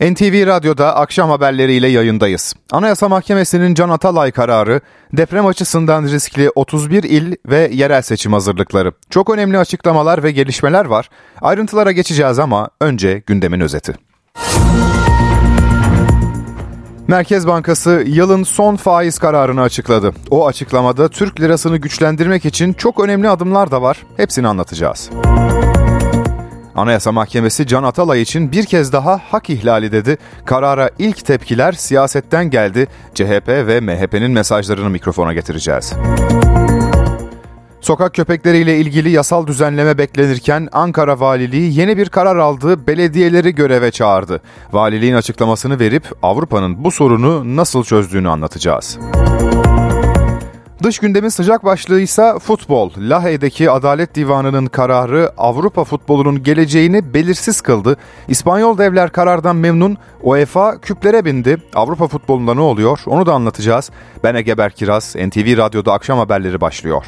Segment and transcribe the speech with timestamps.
[0.00, 2.54] NTV Radyo'da akşam haberleriyle yayındayız.
[2.72, 4.80] Anayasa Mahkemesi'nin Can Atalay kararı,
[5.12, 8.92] deprem açısından riskli 31 il ve yerel seçim hazırlıkları.
[9.10, 11.10] Çok önemli açıklamalar ve gelişmeler var.
[11.42, 13.94] Ayrıntılara geçeceğiz ama önce gündemin özeti.
[17.08, 20.12] Merkez Bankası yılın son faiz kararını açıkladı.
[20.30, 24.06] O açıklamada Türk lirasını güçlendirmek için çok önemli adımlar da var.
[24.16, 25.10] Hepsini anlatacağız.
[26.78, 30.18] Anayasa Mahkemesi Can Atalay için bir kez daha hak ihlali dedi.
[30.44, 32.86] Karara ilk tepkiler siyasetten geldi.
[33.14, 35.92] CHP ve MHP'nin mesajlarını mikrofona getireceğiz.
[37.80, 44.40] Sokak köpekleriyle ilgili yasal düzenleme beklenirken Ankara Valiliği yeni bir karar aldı, belediyeleri göreve çağırdı.
[44.72, 48.98] Valiliğin açıklamasını verip Avrupa'nın bu sorunu nasıl çözdüğünü anlatacağız.
[50.82, 52.90] Dış gündemin sıcak başlığı ise futbol.
[52.98, 57.96] Lahey'deki Adalet Divanı'nın kararı Avrupa futbolunun geleceğini belirsiz kıldı.
[58.28, 59.96] İspanyol devler karardan memnun.
[60.22, 61.56] UEFA küplere bindi.
[61.74, 63.90] Avrupa futbolunda ne oluyor onu da anlatacağız.
[64.24, 67.04] Ben Ege Berkiraz, NTV Radyo'da akşam haberleri başlıyor.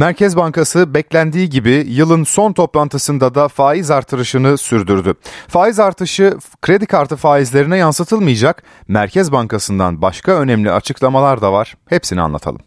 [0.00, 5.14] Merkez Bankası beklendiği gibi yılın son toplantısında da faiz artırışını sürdürdü.
[5.48, 8.62] Faiz artışı kredi kartı faizlerine yansıtılmayacak.
[8.88, 11.74] Merkez Bankası'ndan başka önemli açıklamalar da var.
[11.88, 12.60] Hepsini anlatalım.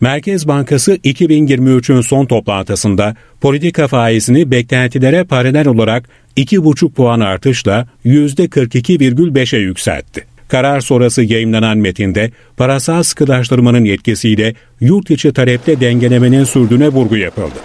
[0.00, 10.37] Merkez Bankası 2023'ün son toplantısında politika faizini beklentilere paralel olarak 2,5 puan artışla %42,5'e yükseltti.
[10.48, 17.58] Karar sonrası yayınlanan metinde parasal sıkılaştırmanın etkisiyle yurt içi talepte dengelemenin sürdüğüne vurgu yapıldı.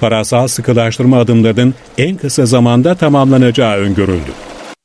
[0.00, 4.30] Parasal sıkılaştırma adımlarının en kısa zamanda tamamlanacağı öngörüldü.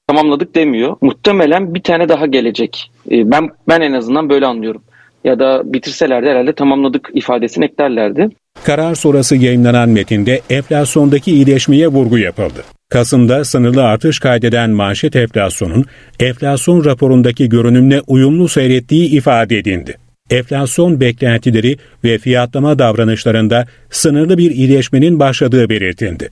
[0.07, 0.97] Tamamladık demiyor.
[1.01, 2.91] Muhtemelen bir tane daha gelecek.
[3.11, 4.81] Ee, ben ben en azından böyle anlıyorum.
[5.23, 8.29] Ya da bitirselerdi herhalde tamamladık ifadesini eklerlerdi.
[8.63, 12.63] Karar sonrası yayınlanan metinde enflasyondaki iyileşmeye vurgu yapıldı.
[12.89, 15.85] Kasım'da sınırlı artış kaydeden manşet enflasyonun
[16.19, 19.97] enflasyon raporundaki görünümle uyumlu seyrettiği ifade edildi.
[20.29, 26.29] Enflasyon beklentileri ve fiyatlama davranışlarında sınırlı bir iyileşmenin başladığı belirtildi.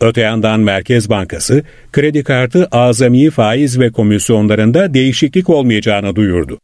[0.00, 1.62] Öte yandan Merkez Bankası,
[1.92, 6.58] kredi kartı azami faiz ve komisyonlarında değişiklik olmayacağını duyurdu.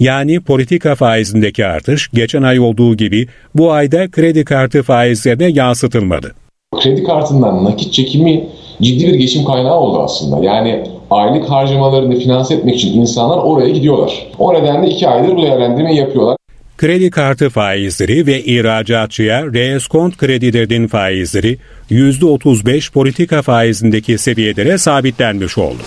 [0.00, 6.34] Yani politika faizindeki artış geçen ay olduğu gibi bu ayda kredi kartı faizlerine yansıtılmadı.
[6.76, 8.46] Kredi kartından nakit çekimi
[8.82, 10.44] ciddi bir geçim kaynağı oldu aslında.
[10.44, 14.26] Yani aylık harcamalarını finanse etmek için insanlar oraya gidiyorlar.
[14.38, 16.36] O nedenle iki aydır bu değerlendirmeyi yapıyorlar.
[16.78, 21.58] Kredi kartı faizleri ve ihracatçıya reeskont kredilerinin faizleri
[21.90, 25.82] %35 politika faizindeki seviyelere sabitlenmiş oldu.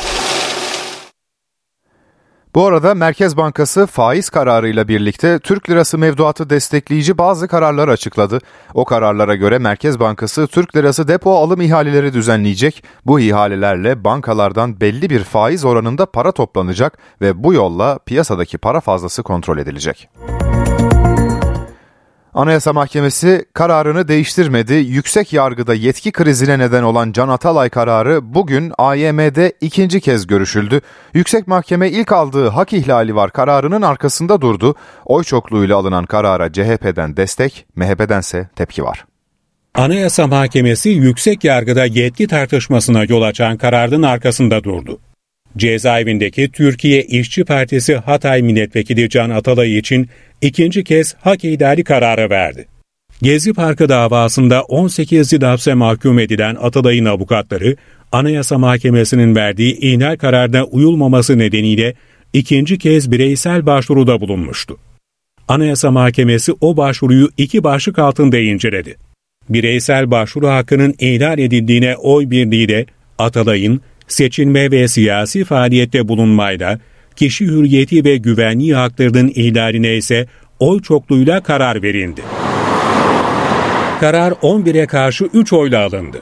[2.56, 8.40] Bu arada Merkez Bankası faiz kararıyla birlikte Türk lirası mevduatı destekleyici bazı kararlar açıkladı.
[8.74, 12.84] O kararlara göre Merkez Bankası Türk lirası depo alım ihaleleri düzenleyecek.
[13.06, 19.24] Bu ihalelerle bankalardan belli bir faiz oranında para toplanacak ve bu yolla piyasadaki para fazlası
[19.24, 20.10] kontrol edilecek.
[22.40, 24.74] Anayasa Mahkemesi kararını değiştirmedi.
[24.74, 30.82] Yüksek yargıda yetki krizine neden olan Can Atalay kararı bugün AYM'de ikinci kez görüşüldü.
[31.14, 34.76] Yüksek Mahkeme ilk aldığı hak ihlali var kararının arkasında durdu.
[35.06, 39.06] Oy çokluğuyla alınan karara CHP'den destek, MHP'dense tepki var.
[39.76, 45.00] Anayasa Mahkemesi yüksek yargıda yetki tartışmasına yol açan kararın arkasında durdu.
[45.58, 50.10] Cezaevindeki Türkiye İşçi Partisi Hatay Milletvekili Can Atalay için
[50.42, 52.66] ikinci kez hak idari kararı verdi.
[53.22, 57.76] Gezi Parkı davasında 18 yıl hapse mahkum edilen Atalay'ın avukatları,
[58.12, 61.94] Anayasa Mahkemesi'nin verdiği ihlal kararına uyulmaması nedeniyle
[62.34, 64.78] ikinci kez bireysel başvuruda bulunmuştu.
[65.48, 68.96] Anayasa Mahkemesi o başvuruyu iki başlık altında inceledi.
[69.50, 72.86] Bireysel başvuru hakkının ihlal edildiğine oy birliğiyle
[73.18, 76.80] Atalay'ın seçilme ve siyasi faaliyette bulunmayla,
[77.16, 80.28] kişi hürriyeti ve güvenliği haklarının ihlaline ise
[80.60, 82.22] oy çokluğuyla karar verildi.
[84.00, 86.22] Karar 11'e karşı 3 oyla alındı.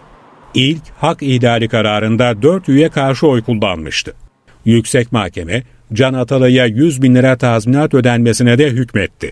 [0.54, 4.14] İlk hak ihlali kararında 4 üye karşı oy kullanmıştı.
[4.66, 5.64] Yüksek Mahkeme,
[5.94, 9.32] Can Atalay'a 100 bin lira tazminat ödenmesine de hükmetti.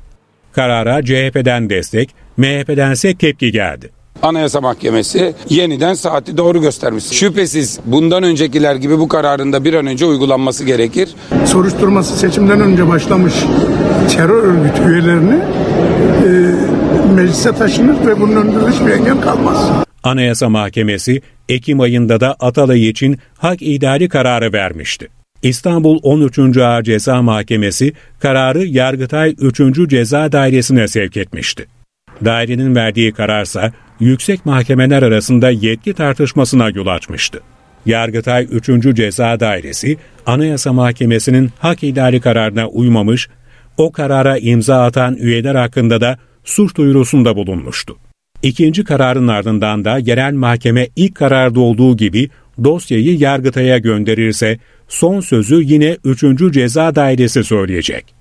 [0.52, 3.90] Karara CHP'den destek, MHP'dense tepki geldi.
[4.22, 7.06] Anayasa Mahkemesi yeniden saati doğru göstermiş.
[7.06, 11.10] Şüphesiz bundan öncekiler gibi bu kararında bir an önce uygulanması gerekir.
[11.46, 13.34] Soruşturması seçimden önce başlamış
[14.10, 15.36] terör örgütü üyelerini
[16.26, 16.30] e,
[17.14, 19.72] meclise taşınır ve bunun önünde hiçbir engel kalmaz.
[20.04, 25.08] Anayasa Mahkemesi Ekim ayında da Atalay için hak idari kararı vermişti.
[25.44, 26.58] İstanbul 13.
[26.58, 29.90] Ağır Ceza Mahkemesi kararı Yargıtay 3.
[29.90, 31.68] Ceza Dairesi'ne sevk etmişti.
[32.26, 37.42] Dairenin verdiği kararsa yüksek mahkemeler arasında yetki tartışmasına yol açmıştı.
[37.86, 38.96] Yargıtay 3.
[38.96, 43.30] Ceza Dairesi, Anayasa Mahkemesi'nin hak ihlali kararına uymamış,
[43.78, 47.98] o karara imza atan üyeler hakkında da suç duyurusunda bulunmuştu.
[48.42, 52.30] İkinci kararın ardından da genel mahkeme ilk kararda olduğu gibi
[52.64, 56.54] dosyayı Yargıtay'a gönderirse son sözü yine 3.
[56.54, 58.15] Ceza Dairesi söyleyecek.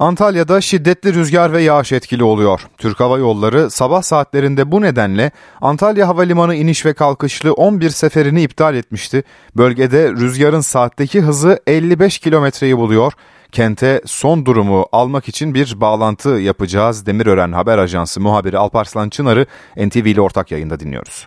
[0.00, 2.60] Antalya'da şiddetli rüzgar ve yağış etkili oluyor.
[2.78, 5.30] Türk Hava Yolları sabah saatlerinde bu nedenle
[5.60, 9.22] Antalya Havalimanı iniş ve kalkışlı 11 seferini iptal etmişti.
[9.56, 13.12] Bölgede rüzgarın saatteki hızı 55 kilometreyi buluyor.
[13.52, 17.06] Kente son durumu almak için bir bağlantı yapacağız.
[17.06, 21.26] Demirören Haber Ajansı muhabiri Alparslan Çınar'ı NTV ile ortak yayında dinliyoruz.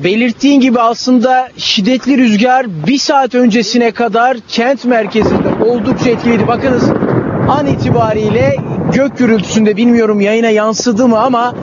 [0.00, 6.46] Belirttiğin gibi aslında şiddetli rüzgar bir saat öncesine kadar kent merkezinde oldukça etkiliydi.
[6.46, 6.90] Bakınız
[7.48, 8.56] an itibariyle
[8.92, 11.54] gök gürültüsünde bilmiyorum yayına yansıdı mı ama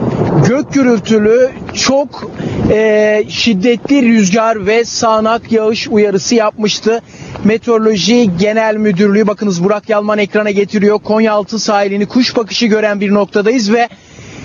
[0.48, 2.30] gök gürültülü çok
[2.70, 7.02] e, şiddetli rüzgar ve sağanak yağış uyarısı yapmıştı.
[7.44, 10.98] Meteoroloji Genel Müdürlüğü bakınız Burak Yalman ekrana getiriyor.
[10.98, 13.88] Konyaaltı sahilini kuş bakışı gören bir noktadayız ve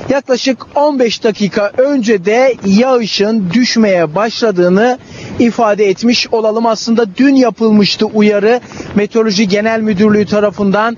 [0.10, 4.98] yaklaşık 15 dakika önce de yağışın düşmeye başladığını
[5.40, 6.66] ifade etmiş olalım.
[6.66, 8.62] Aslında dün yapılmıştı uyarı
[8.96, 10.98] Meteoroloji Genel Müdürlüğü tarafından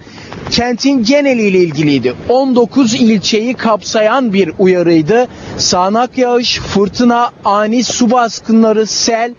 [0.49, 2.13] kentin geneliyle ilgiliydi.
[2.29, 5.27] 19 ilçeyi kapsayan bir uyarıydı.
[5.57, 9.33] Sağanak yağış, fırtına, ani su baskınları, sel,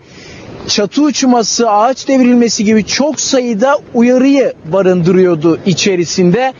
[0.67, 6.53] çatı uçması, ağaç devrilmesi gibi çok sayıda uyarıyı barındırıyordu içerisinde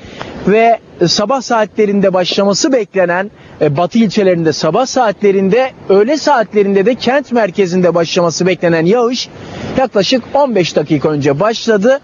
[0.47, 7.95] ve sabah saatlerinde başlaması beklenen e, batı ilçelerinde sabah saatlerinde öğle saatlerinde de kent merkezinde
[7.95, 9.29] başlaması beklenen yağış
[9.77, 11.99] yaklaşık 15 dakika önce başladı.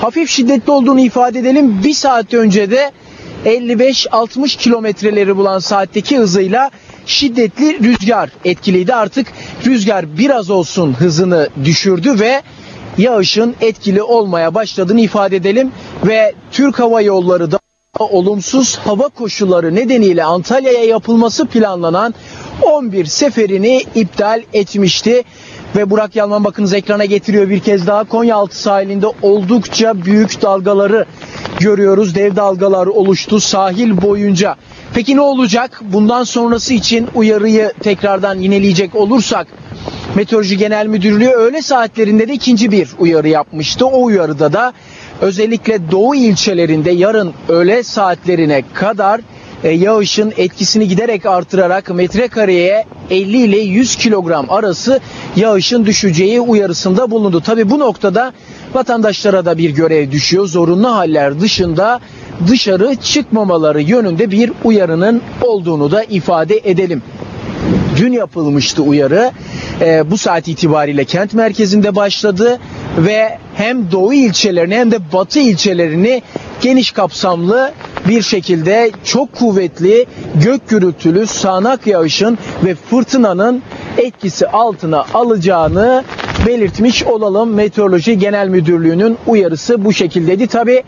[0.00, 1.80] Hafif şiddetli olduğunu ifade edelim.
[1.84, 2.90] Bir saat önce de
[3.44, 6.70] 55-60 kilometreleri bulan saatteki hızıyla
[7.08, 8.94] şiddetli rüzgar etkiliydi.
[8.94, 9.26] Artık
[9.66, 12.42] rüzgar biraz olsun hızını düşürdü ve
[12.98, 15.72] yağışın etkili olmaya başladığını ifade edelim
[16.06, 17.58] ve Türk Hava Yolları da
[17.98, 22.14] olumsuz hava koşulları nedeniyle Antalya'ya yapılması planlanan
[22.62, 25.22] 11 seferini iptal etmişti.
[25.76, 31.06] Ve Burak Yalman bakınız ekrana getiriyor bir kez daha Konyaaltı sahilinde oldukça büyük dalgaları
[31.60, 32.14] görüyoruz.
[32.14, 34.56] Dev dalgalar oluştu sahil boyunca.
[34.94, 35.80] Peki ne olacak?
[35.84, 39.46] Bundan sonrası için uyarıyı tekrardan yineleyecek olursak
[40.14, 43.86] Meteoroloji Genel Müdürlüğü öğle saatlerinde de ikinci bir uyarı yapmıştı.
[43.86, 44.72] O uyarıda da
[45.20, 49.20] özellikle doğu ilçelerinde yarın öğle saatlerine kadar
[49.64, 55.00] e, yağışın etkisini giderek artırarak metrekareye 50 ile 100 kilogram arası
[55.36, 57.40] yağışın düşeceği uyarısında bulundu.
[57.40, 58.32] Tabi bu noktada
[58.74, 60.46] vatandaşlara da bir görev düşüyor.
[60.46, 62.00] Zorunlu haller dışında
[62.46, 67.02] dışarı çıkmamaları yönünde bir uyarının olduğunu da ifade edelim.
[67.96, 69.30] Dün yapılmıştı uyarı.
[69.80, 72.58] E, bu saat itibariyle kent merkezinde başladı
[72.98, 76.22] ve hem doğu ilçelerini hem de batı ilçelerini
[76.60, 77.72] geniş kapsamlı
[78.08, 83.62] bir şekilde çok kuvvetli gök gürültülü sağanak yağışın ve fırtınanın
[83.98, 86.04] etkisi altına alacağını
[86.46, 87.54] belirtmiş olalım.
[87.54, 90.46] Meteoroloji Genel Müdürlüğü'nün uyarısı bu şekildeydi.
[90.46, 90.82] Tabi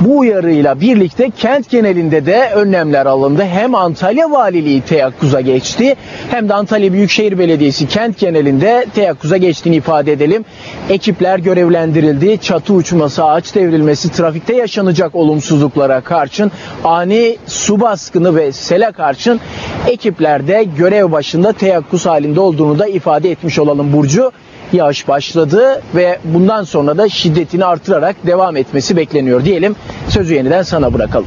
[0.00, 3.44] bu uyarıyla birlikte kent genelinde de önlemler alındı.
[3.44, 5.96] Hem Antalya Valiliği teyakkuza geçti
[6.30, 10.44] hem de Antalya Büyükşehir Belediyesi kent genelinde teyakkuza geçtiğini ifade edelim.
[10.88, 12.38] Ekipler görevlendirildi.
[12.38, 16.52] Çatı uçması, ağaç devrilmesi, trafikte yaşanacak olumsuzluklara karşın
[16.84, 19.40] ani su baskını ve sele karşın
[19.86, 24.32] ekipler de görev başında teyakkuz halinde olduğunu da ifade etmiş olalım Burcu
[24.72, 29.76] yağış başladı ve bundan sonra da şiddetini artırarak devam etmesi bekleniyor diyelim.
[30.08, 31.26] Sözü yeniden sana bırakalım.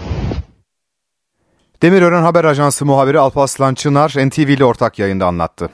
[1.82, 5.70] Demirören Haber Ajansı muhabiri Alparslan Çınar NTV ile ortak yayında anlattı.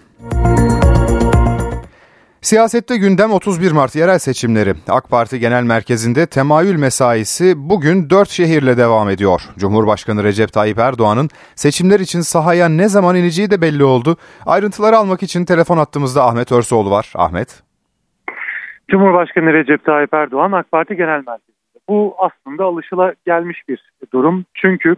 [2.50, 4.74] Siyasette gündem 31 Mart yerel seçimleri.
[4.90, 9.42] AK Parti Genel Merkezi'nde temayül mesaisi bugün 4 şehirle devam ediyor.
[9.58, 14.16] Cumhurbaşkanı Recep Tayyip Erdoğan'ın seçimler için sahaya ne zaman ineceği de belli oldu.
[14.46, 17.14] Ayrıntıları almak için telefon attığımızda Ahmet Örsoğlu var.
[17.16, 17.64] Ahmet.
[18.92, 21.80] Cumhurbaşkanı Recep Tayyip Erdoğan AK Parti Genel Merkezi'nde.
[21.90, 23.80] Bu aslında alışıla gelmiş bir
[24.14, 24.46] durum.
[24.54, 24.96] Çünkü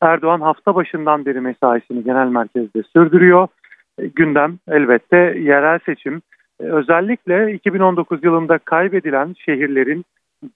[0.00, 3.48] Erdoğan hafta başından beri mesaisini genel merkezde sürdürüyor.
[4.14, 6.20] Gündem elbette yerel seçim e,
[6.60, 10.04] özellikle 2019 yılında kaybedilen şehirlerin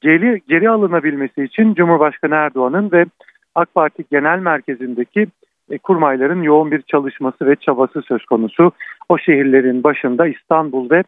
[0.00, 3.06] geri, geri alınabilmesi için Cumhurbaşkanı Erdoğan'ın ve
[3.54, 5.26] AK Parti Genel Merkezi'ndeki
[5.71, 8.73] e, kurmayların yoğun bir çalışması ve çabası söz konusu.
[9.09, 11.04] O şehirlerin başında İstanbul ve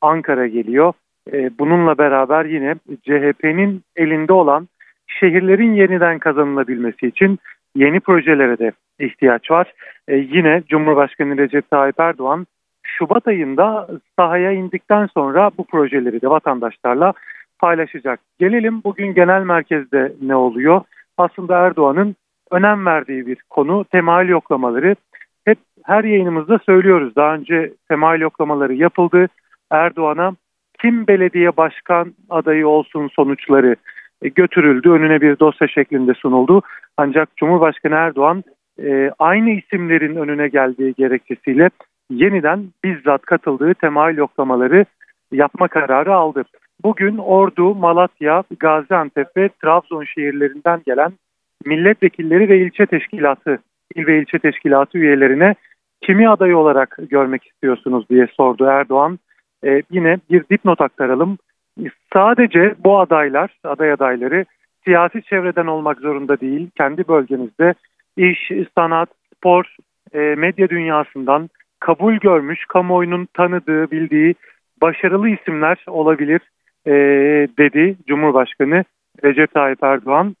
[0.00, 0.92] Ankara geliyor.
[1.32, 4.68] e, bununla beraber yine CHP'nin elinde olan
[5.06, 7.38] şehirlerin yeniden kazanılabilmesi için
[7.76, 9.72] yeni projelere de ihtiyaç var.
[10.08, 12.46] E, yine Cumhurbaşkanı Recep Tayyip Erdoğan
[12.98, 13.88] Şubat ayında
[14.18, 17.12] sahaya indikten sonra bu projeleri de vatandaşlarla
[17.58, 18.20] paylaşacak.
[18.38, 20.80] Gelelim bugün genel merkezde ne oluyor?
[21.18, 22.16] Aslında Erdoğan'ın
[22.50, 24.96] önem verdiği bir konu temayül yoklamaları.
[25.44, 27.16] Hep her yayınımızda söylüyoruz.
[27.16, 29.26] Daha önce temayül yoklamaları yapıldı.
[29.70, 30.32] Erdoğan'a
[30.80, 33.76] kim belediye başkan adayı olsun sonuçları
[34.22, 34.90] e, götürüldü.
[34.90, 36.62] Önüne bir dosya şeklinde sunuldu.
[36.96, 38.44] Ancak Cumhurbaşkanı Erdoğan
[38.82, 41.70] e, aynı isimlerin önüne geldiği gerekçesiyle
[42.10, 44.84] yeniden bizzat katıldığı temayül yoklamaları
[45.32, 46.44] yapma kararı aldı.
[46.82, 51.12] Bugün Ordu, Malatya, Gaziantep ve Trabzon şehirlerinden gelen
[51.66, 53.58] milletvekilleri ve ilçe teşkilatı,
[53.94, 55.54] il ve ilçe teşkilatı üyelerine
[56.00, 59.18] kimi aday olarak görmek istiyorsunuz diye sordu Erdoğan.
[59.64, 61.38] Ee, yine bir dipnot aktaralım.
[62.12, 64.44] Sadece bu adaylar, aday adayları
[64.84, 66.70] siyasi çevreden olmak zorunda değil.
[66.76, 67.74] Kendi bölgenizde
[68.16, 69.76] iş, sanat, spor,
[70.12, 71.48] e, medya dünyasından
[71.80, 74.34] kabul görmüş, kamuoyunun tanıdığı, bildiği
[74.82, 76.40] başarılı isimler olabilir
[76.86, 76.92] e,
[77.58, 78.84] dedi Cumhurbaşkanı
[79.24, 80.36] Recep Tayyip Erdoğan.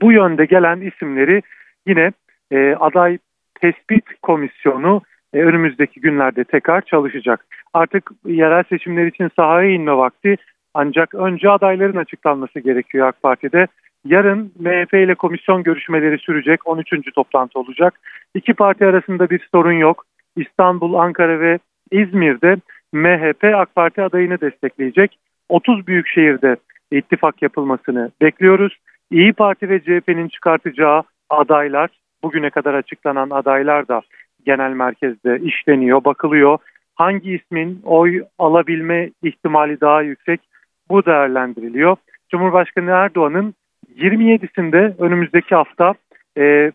[0.00, 1.42] Bu yönde gelen isimleri
[1.86, 2.12] yine
[2.50, 3.18] e, aday
[3.60, 5.02] tespit komisyonu
[5.34, 7.46] e, önümüzdeki günlerde tekrar çalışacak.
[7.74, 10.36] Artık yerel seçimler için sahaya inme vakti
[10.74, 13.66] ancak önce adayların açıklanması gerekiyor AK Parti'de.
[14.04, 16.88] Yarın MHP ile komisyon görüşmeleri sürecek 13.
[17.14, 18.00] toplantı olacak.
[18.34, 20.04] İki parti arasında bir sorun yok.
[20.36, 21.58] İstanbul, Ankara ve
[21.90, 22.56] İzmir'de
[22.92, 25.18] MHP AK Parti adayını destekleyecek.
[25.48, 26.56] 30 büyük şehirde
[26.90, 28.78] ittifak yapılmasını bekliyoruz.
[29.10, 31.90] İyi Parti ve CHP'nin çıkartacağı adaylar,
[32.22, 34.02] bugüne kadar açıklanan adaylar da
[34.46, 36.58] genel merkezde işleniyor, bakılıyor.
[36.94, 40.40] Hangi ismin oy alabilme ihtimali daha yüksek
[40.88, 41.96] bu değerlendiriliyor.
[42.30, 43.54] Cumhurbaşkanı Erdoğan'ın
[43.96, 45.94] 27'sinde önümüzdeki hafta
[46.38, 46.72] e,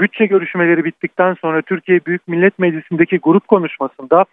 [0.00, 4.24] bütçe görüşmeleri bittikten sonra Türkiye Büyük Millet Meclisi'ndeki grup konuşmasında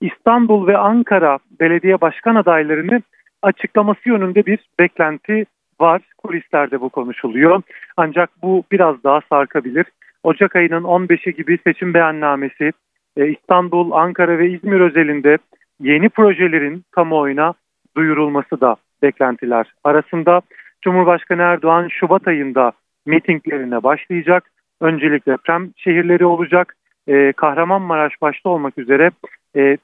[0.00, 3.02] İstanbul ve Ankara belediye başkan adaylarını
[3.42, 5.44] açıklaması yönünde bir beklenti
[5.80, 6.02] var.
[6.18, 7.62] Kulislerde bu konuşuluyor.
[7.96, 9.86] Ancak bu biraz daha sarkabilir.
[10.22, 12.72] Ocak ayının 15'i gibi seçim beyannamesi
[13.16, 15.38] e, İstanbul, Ankara ve İzmir özelinde
[15.80, 17.54] yeni projelerin kamuoyuna
[17.96, 20.40] duyurulması da beklentiler arasında.
[20.82, 22.72] Cumhurbaşkanı Erdoğan Şubat ayında
[23.06, 24.50] mitinglerine başlayacak.
[24.80, 26.76] Öncelikle deprem şehirleri olacak.
[27.08, 29.10] E, Kahramanmaraş başta olmak üzere
[29.56, 29.76] e,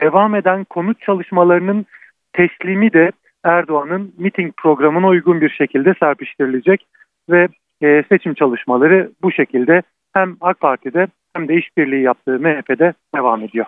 [0.00, 1.86] devam eden konut çalışmalarının
[2.32, 3.12] teslimi de
[3.44, 6.86] Erdoğan'ın miting programına uygun bir şekilde serpiştirilecek
[7.30, 7.48] ve
[7.82, 13.66] e, seçim çalışmaları bu şekilde hem AK Parti'de hem de işbirliği yaptığı MHP'de devam ediyor.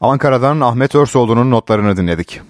[0.00, 2.40] Ankara'dan Ahmet Örsoğlu'nun notlarını dinledik.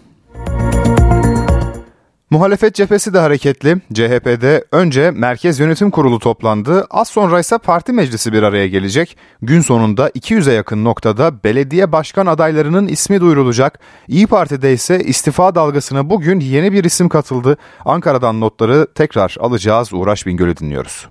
[2.31, 3.71] Muhalefet cephesi de hareketli.
[3.95, 6.73] CHP'de önce Merkez Yönetim Kurulu toplandı.
[6.91, 9.17] Az sonra ise parti meclisi bir araya gelecek.
[9.43, 13.73] Gün sonunda 200'e yakın noktada belediye başkan adaylarının ismi duyurulacak.
[14.09, 17.57] İyi Parti'de ise istifa dalgasına bugün yeni bir isim katıldı.
[17.85, 19.95] Ankara'dan notları tekrar alacağız.
[19.95, 21.09] Uğraş Bingöl'ü dinliyoruz.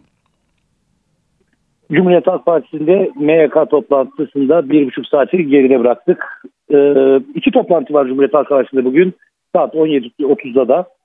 [1.92, 6.42] Cumhuriyet Halk Partisi'nde MYK toplantısında bir buçuk saati geride bıraktık.
[6.74, 9.14] Ee, iki toplantı var Cumhuriyet Halk Partisi'nde bugün.
[9.56, 10.97] Saat 17.30'da da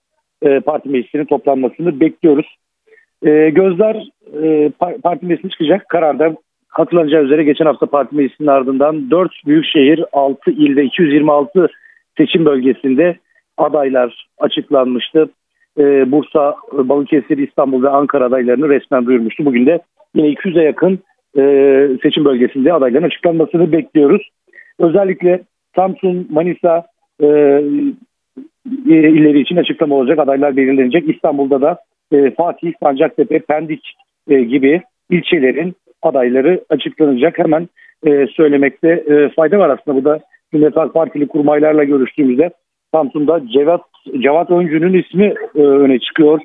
[0.42, 2.56] e, parti meclisinin toplanmasını bekliyoruz.
[3.22, 4.08] E, gözler
[4.42, 4.70] e,
[5.02, 5.88] parti meclisine çıkacak.
[5.88, 6.36] Kararda
[6.68, 11.68] hatırlanacağı üzere geçen hafta parti meclisinin ardından 4 büyükşehir 6 ilde 226
[12.16, 13.16] seçim bölgesinde
[13.56, 15.28] adaylar açıklanmıştı.
[16.06, 19.44] Bursa, Balıkesir, İstanbul ve Ankara adaylarını resmen duyurmuştu.
[19.44, 19.80] Bugün de
[20.14, 20.98] yine 200'e yakın
[22.02, 24.28] seçim bölgesinde adayların açıklanmasını bekliyoruz.
[24.78, 25.42] Özellikle
[25.76, 26.86] Samsun, Manisa,
[28.86, 30.18] illeri için açıklama olacak.
[30.18, 31.08] Adaylar belirlenecek.
[31.08, 31.78] İstanbul'da da
[32.12, 33.94] e, Fatih, Sancaktepe, Pendik
[34.28, 37.38] e, gibi ilçelerin adayları açıklanacak.
[37.38, 37.68] Hemen
[38.06, 39.96] e, söylemekte e, fayda var aslında.
[39.96, 40.20] Bu da
[40.52, 42.50] Cumhuriyet Halk Partili kurmaylarla görüştüğümüzde
[42.94, 43.80] Samsun'da Cevat,
[44.18, 46.40] Cevat Öncü'nün ismi e, öne çıkıyor.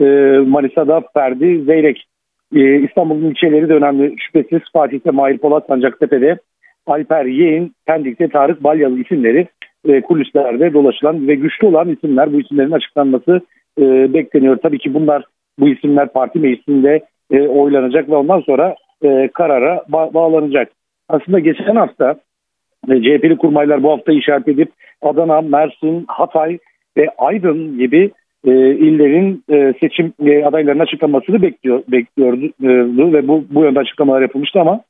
[0.00, 0.04] E,
[0.38, 2.04] Manisa'da Ferdi Zeyrek.
[2.54, 4.14] E, İstanbul'un ilçeleri de önemli.
[4.18, 6.38] Şüphesiz Fatih'te Mahir Polat, Sancaktepe'de
[6.86, 9.48] Alper Yeğin, Pendik'te Tarık Balyalı isimleri
[9.88, 13.40] e, kulislerde dolaşılan ve güçlü olan isimler bu isimlerin açıklanması
[13.80, 14.56] e, bekleniyor.
[14.56, 15.24] Tabii ki bunlar
[15.58, 20.68] bu isimler parti meclisinde e, oylanacak ve ondan sonra e, karara ba- bağlanacak.
[21.08, 22.16] Aslında geçen hafta
[22.86, 24.68] CHP'li kurmaylar bu hafta işaret edip
[25.02, 26.58] Adana, Mersin, Hatay
[26.96, 28.10] ve Aydın gibi
[28.46, 32.68] e, illerin e, seçim e, adaylarının açıklamasını bekliyor bekliyordu e,
[33.12, 34.80] ve bu bu yönde açıklamalar yapılmıştı ama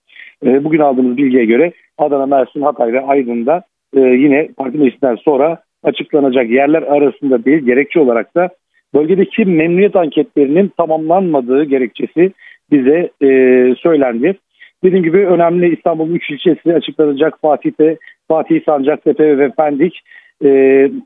[0.47, 3.63] e, bugün aldığımız bilgiye göre Adana, Mersin, Hatay ve Aydın'da
[3.97, 8.49] e, yine parti meclisinden sonra açıklanacak yerler arasında değil gerekçe olarak da
[8.95, 12.33] bölgedeki memnuniyet anketlerinin tamamlanmadığı gerekçesi
[12.71, 13.29] bize e,
[13.75, 14.39] söylendi.
[14.85, 17.97] Dediğim gibi önemli İstanbul'un 3 ilçesi açıklanacak Fatih'te,
[18.29, 20.01] Fatih, Sancaktepe ve Pendik.
[20.45, 20.49] E,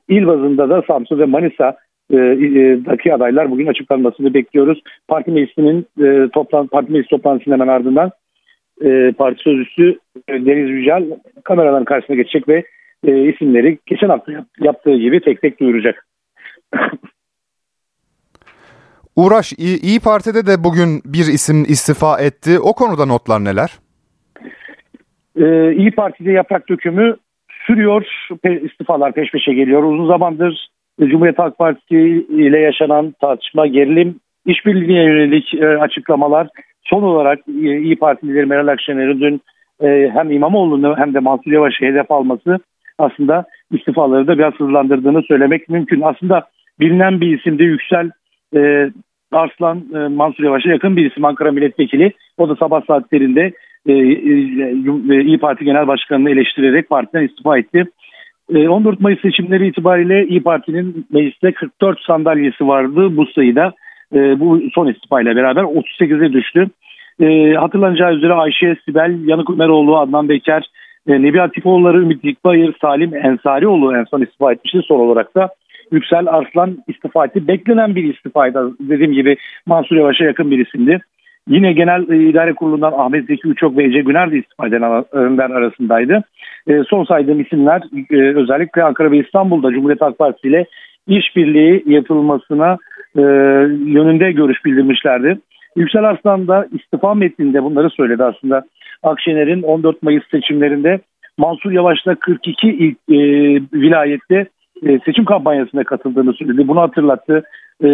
[0.08, 1.76] il bazında da Samsun ve Manisa
[2.12, 4.82] e, e, daki adaylar bugün açıklanmasını bekliyoruz.
[5.08, 8.10] Parti meclisinin e, toplan, parti meclis toplantısının hemen ardından
[8.84, 9.98] e, parti sözcüsü
[10.28, 11.04] e, Deniz Yücel
[11.44, 12.64] kameraların karşısına geçecek ve
[13.06, 16.06] e, isimleri geçen hafta yaptığı gibi tek tek duyuracak.
[19.16, 22.60] Uğraş İyi, İyi Parti'de de bugün bir isim istifa etti.
[22.60, 23.70] O konuda notlar neler?
[25.36, 27.16] Ee, İyi Parti'de yaprak dökümü
[27.66, 28.06] sürüyor.
[28.30, 29.82] Pe- istifalar peş peşe geliyor.
[29.82, 30.68] Uzun zamandır
[31.00, 36.48] Cumhuriyet Halk Partisi ile yaşanan tartışma, gerilim, işbirliğine yönelik e, açıklamalar.
[36.92, 39.40] Son olarak İyi Parti lideri Meral Akşener'in dün
[39.80, 42.58] e, hem İmamoğlu'nu hem de Mansur Yavaş'ı hedef alması
[42.98, 46.00] aslında istifaları da biraz hızlandırdığını söylemek mümkün.
[46.00, 46.46] Aslında
[46.80, 48.10] bilinen bir isimdi Yüksel
[48.56, 48.90] e,
[49.32, 52.12] Arslan e, Mansur Yavaş'a yakın bir isim Ankara Milletvekili.
[52.38, 53.52] O da sabah saatlerinde
[55.26, 57.84] İyi Parti Genel Başkanı'nı eleştirerek partiden istifa etti.
[58.54, 63.72] E, 14 Mayıs seçimleri itibariyle İyi Parti'nin mecliste 44 sandalyesi vardı bu sayıda.
[64.14, 66.68] E, bu son istifayla beraber 38'e düştü.
[67.20, 70.62] E, hatırlanacağı üzere Ayşe, Sibel, Yanık Ömeroğlu, Adnan Beker,
[71.08, 74.80] e, Nebi Atifoğulları, Ümit Dikbayır, Salim Ensarioğlu en son istifa etmişti.
[74.88, 75.48] Son olarak da
[75.92, 77.48] Yüksel Arslan istifa etti.
[77.48, 78.72] Beklenen bir istifaydı.
[78.80, 81.00] Dediğim gibi Mansur Yavaş'a yakın bir isimdi.
[81.48, 86.22] Yine Genel İdare Kurulu'ndan Ahmet Zeki Uçok ve Ece Güner de istifa edenler arasındaydı.
[86.66, 90.66] E, son saydığım isimler e, özellikle Ankara ve İstanbul'da Cumhuriyet Halk Partisi ile
[91.08, 92.78] işbirliği yapılmasına
[93.16, 93.22] e,
[93.92, 95.38] yönünde görüş bildirmişlerdi.
[95.76, 98.62] Yüksel Arslan da istifa metninde bunları söyledi aslında.
[99.02, 101.00] Akşener'in 14 Mayıs seçimlerinde
[101.38, 103.18] Mansur Yavaş'la 42 ilk, e,
[103.80, 104.46] vilayette
[104.86, 106.68] e, seçim kampanyasına katıldığını söyledi.
[106.68, 107.42] Bunu hatırlattı.
[107.82, 107.88] E,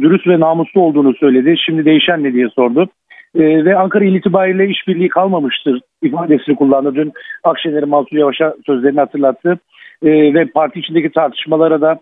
[0.00, 1.54] dürüst ve namuslu olduğunu söyledi.
[1.66, 2.88] Şimdi değişen ne diye sordu.
[3.34, 6.94] E, ve Ankara il itibariyle işbirliği kalmamıştır ifadesini kullandı.
[6.94, 7.12] Dün
[7.44, 9.58] Akşener'in Mansur Yavaş'a sözlerini hatırlattı.
[10.02, 12.00] ve parti içindeki tartışmalara da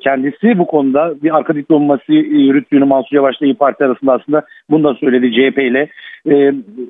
[0.00, 4.94] kendisi bu konuda bir arka diplomasi yürüttüğünü Mansur Yavaş'la İyi Parti arasında aslında bunu da
[4.94, 5.88] söyledi CHP ile.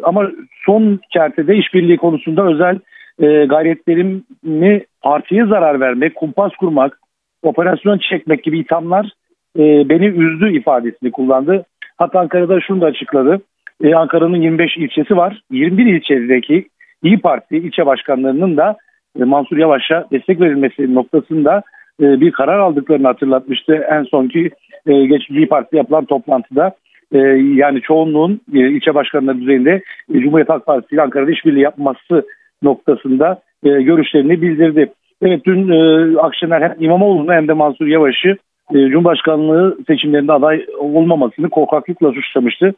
[0.02, 0.30] ama
[0.66, 2.78] son kertede işbirliği konusunda özel
[3.20, 6.98] e, gayretlerimi partiye zarar vermek, kumpas kurmak,
[7.42, 9.10] operasyon çekmek gibi ithamlar
[9.58, 11.64] e, beni üzdü ifadesini kullandı.
[11.96, 13.40] Hatta Ankara'da şunu da açıkladı.
[13.84, 15.42] E, Ankara'nın 25 ilçesi var.
[15.50, 16.68] 21 ilçedeki
[17.02, 18.76] İyi Parti ilçe başkanlarının da
[19.20, 21.62] e, Mansur Yavaş'a destek verilmesi noktasında
[22.00, 23.74] e, bir karar aldıklarını hatırlatmıştı.
[23.90, 24.50] En sonki
[24.86, 26.72] e, geç İyi Parti yapılan toplantıda
[27.12, 27.18] e,
[27.54, 29.82] yani çoğunluğun ilçe başkanları düzeyinde
[30.14, 32.26] e, Cumhuriyet Halk Partisi ile Ankara'da işbirliği yapması
[32.62, 34.92] noktasında görüşlerini bildirdi.
[35.22, 38.36] Evet dün e, Akşener hem İmamoğlu'nu hem de Mansur Yavaş'ı
[38.72, 42.74] Cumhurbaşkanlığı seçimlerinde aday olmamasını korkaklıkla suçlamıştı.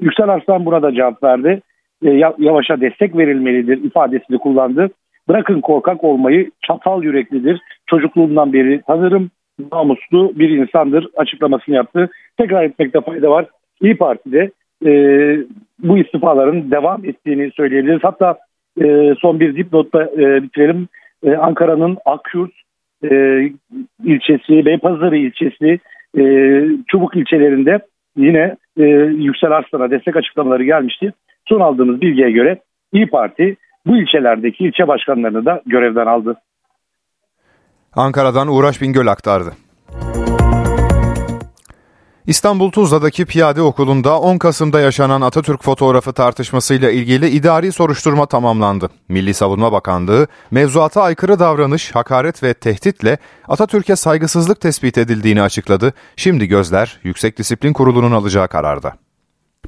[0.00, 1.60] Yüksel Arslan buna da cevap verdi.
[2.38, 4.90] Yavaş'a destek verilmelidir ifadesini kullandı.
[5.28, 7.60] Bırakın korkak olmayı çatal yüreklidir.
[7.86, 9.30] Çocukluğumdan beri tanırım.
[9.72, 12.10] Namuslu bir insandır açıklamasını yaptı.
[12.36, 13.46] Tekrar etmekte fayda var.
[13.82, 14.50] İyi Parti'de
[14.86, 14.90] e,
[15.78, 18.00] bu istifaların devam ettiğini söyleyebiliriz.
[18.04, 18.38] Hatta
[18.82, 20.88] e, son bir dipnotla e, bitirelim.
[21.26, 22.52] E, Ankara'nın Akyurt
[23.10, 23.40] e,
[24.04, 25.78] ilçesi, Beypazarı ilçesi,
[26.18, 26.22] e,
[26.88, 27.78] Çubuk ilçelerinde
[28.16, 28.84] yine e,
[29.18, 31.12] Yüksel Arslan'a destek açıklamaları gelmişti.
[31.48, 32.58] Son aldığımız bilgiye göre
[32.92, 36.36] İyi Parti bu ilçelerdeki ilçe başkanlarını da görevden aldı.
[37.92, 39.52] Ankara'dan Uğraş Bingöl aktardı.
[42.26, 48.88] İstanbul Tuzla'daki piyade okulunda 10 Kasım'da yaşanan Atatürk fotoğrafı tartışmasıyla ilgili idari soruşturma tamamlandı.
[49.08, 53.18] Milli Savunma Bakanlığı mevzuata aykırı davranış, hakaret ve tehditle
[53.48, 55.92] Atatürk'e saygısızlık tespit edildiğini açıkladı.
[56.16, 58.92] Şimdi gözler Yüksek Disiplin Kurulu'nun alacağı kararda.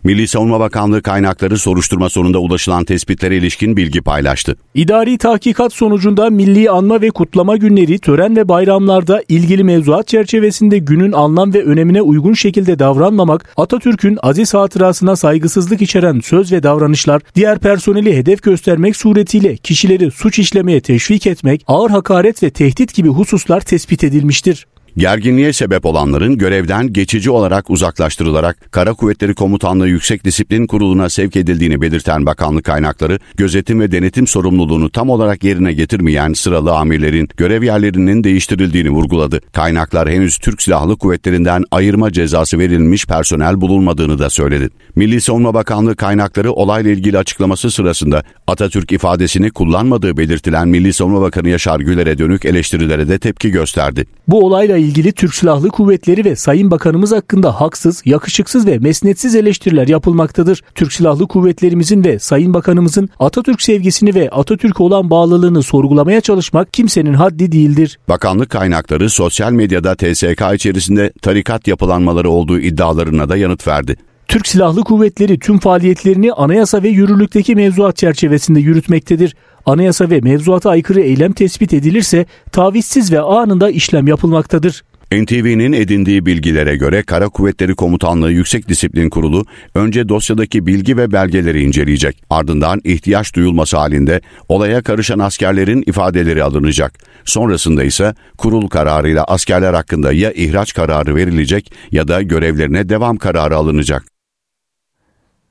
[0.05, 4.57] Milli Savunma Bakanlığı kaynakları soruşturma sonunda ulaşılan tespitlere ilişkin bilgi paylaştı.
[4.75, 11.13] İdari tahkikat sonucunda milli anma ve kutlama günleri, tören ve bayramlarda ilgili mevzuat çerçevesinde günün
[11.13, 17.59] anlam ve önemine uygun şekilde davranmamak, Atatürk'ün aziz hatırasına saygısızlık içeren söz ve davranışlar, diğer
[17.59, 23.61] personeli hedef göstermek suretiyle kişileri suç işlemeye teşvik etmek, ağır hakaret ve tehdit gibi hususlar
[23.61, 24.67] tespit edilmiştir.
[24.97, 31.81] Gerginliğe sebep olanların görevden geçici olarak uzaklaştırılarak Kara Kuvvetleri Komutanlığı Yüksek Disiplin Kurulu'na sevk edildiğini
[31.81, 38.25] belirten bakanlık kaynakları, gözetim ve denetim sorumluluğunu tam olarak yerine getirmeyen sıralı amirlerin görev yerlerinin
[38.25, 39.41] değiştirildiğini vurguladı.
[39.53, 44.69] Kaynaklar henüz Türk Silahlı Kuvvetleri'nden ayırma cezası verilmiş personel bulunmadığını da söyledi.
[44.95, 51.49] Milli Savunma Bakanlığı kaynakları olayla ilgili açıklaması sırasında Atatürk ifadesini kullanmadığı belirtilen Milli Savunma Bakanı
[51.49, 54.07] Yaşar Güler'e dönük eleştirilere de tepki gösterdi.
[54.29, 59.89] Bu olayla ilgili Türk Silahlı Kuvvetleri ve Sayın Bakanımız hakkında haksız, yakışıksız ve mesnetsiz eleştiriler
[59.89, 60.63] yapılmaktadır.
[60.75, 67.15] Türk Silahlı Kuvvetlerimizin ve Sayın Bakanımızın Atatürk sevgisini ve Atatürk'e olan bağlılığını sorgulamaya çalışmak kimsenin
[67.15, 67.99] haddi değildir.
[68.09, 73.97] Bakanlık kaynakları sosyal medyada TSK içerisinde tarikat yapılanmaları olduğu iddialarına da yanıt verdi.
[74.29, 79.37] Türk Silahlı Kuvvetleri tüm faaliyetlerini anayasa ve yürürlükteki mevzuat çerçevesinde yürütmektedir.
[79.67, 84.83] Anayasa ve mevzuata aykırı eylem tespit edilirse tavizsiz ve anında işlem yapılmaktadır.
[85.13, 91.63] NTV'nin edindiği bilgilere göre Kara Kuvvetleri Komutanlığı Yüksek Disiplin Kurulu önce dosyadaki bilgi ve belgeleri
[91.63, 92.23] inceleyecek.
[92.31, 96.93] Ardından ihtiyaç duyulması halinde olaya karışan askerlerin ifadeleri alınacak.
[97.25, 103.57] Sonrasında ise kurul kararıyla askerler hakkında ya ihraç kararı verilecek ya da görevlerine devam kararı
[103.57, 104.16] alınacak.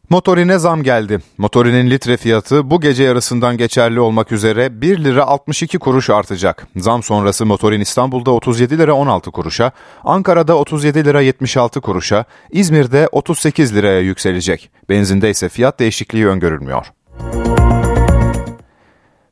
[0.09, 1.19] Motorine zam geldi.
[1.37, 6.67] Motorinin litre fiyatı bu gece yarısından geçerli olmak üzere 1 lira 62 kuruş artacak.
[6.77, 9.71] Zam sonrası motorin İstanbul'da 37 lira 16 kuruşa,
[10.03, 14.69] Ankara'da 37 lira 76 kuruşa, İzmir'de 38 liraya yükselecek.
[14.89, 16.85] Benzinde ise fiyat değişikliği öngörülmüyor.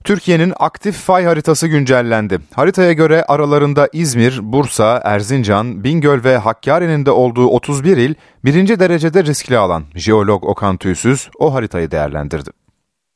[0.04, 2.40] Türkiye'nin aktif fay haritası güncellendi.
[2.54, 9.24] Haritaya göre aralarında İzmir, Bursa, Erzincan, Bingöl ve Hakkari'nin de olduğu 31 il birinci derecede
[9.24, 9.84] riskli alan.
[9.96, 12.50] Jeolog Okan Tüysüz o haritayı değerlendirdi.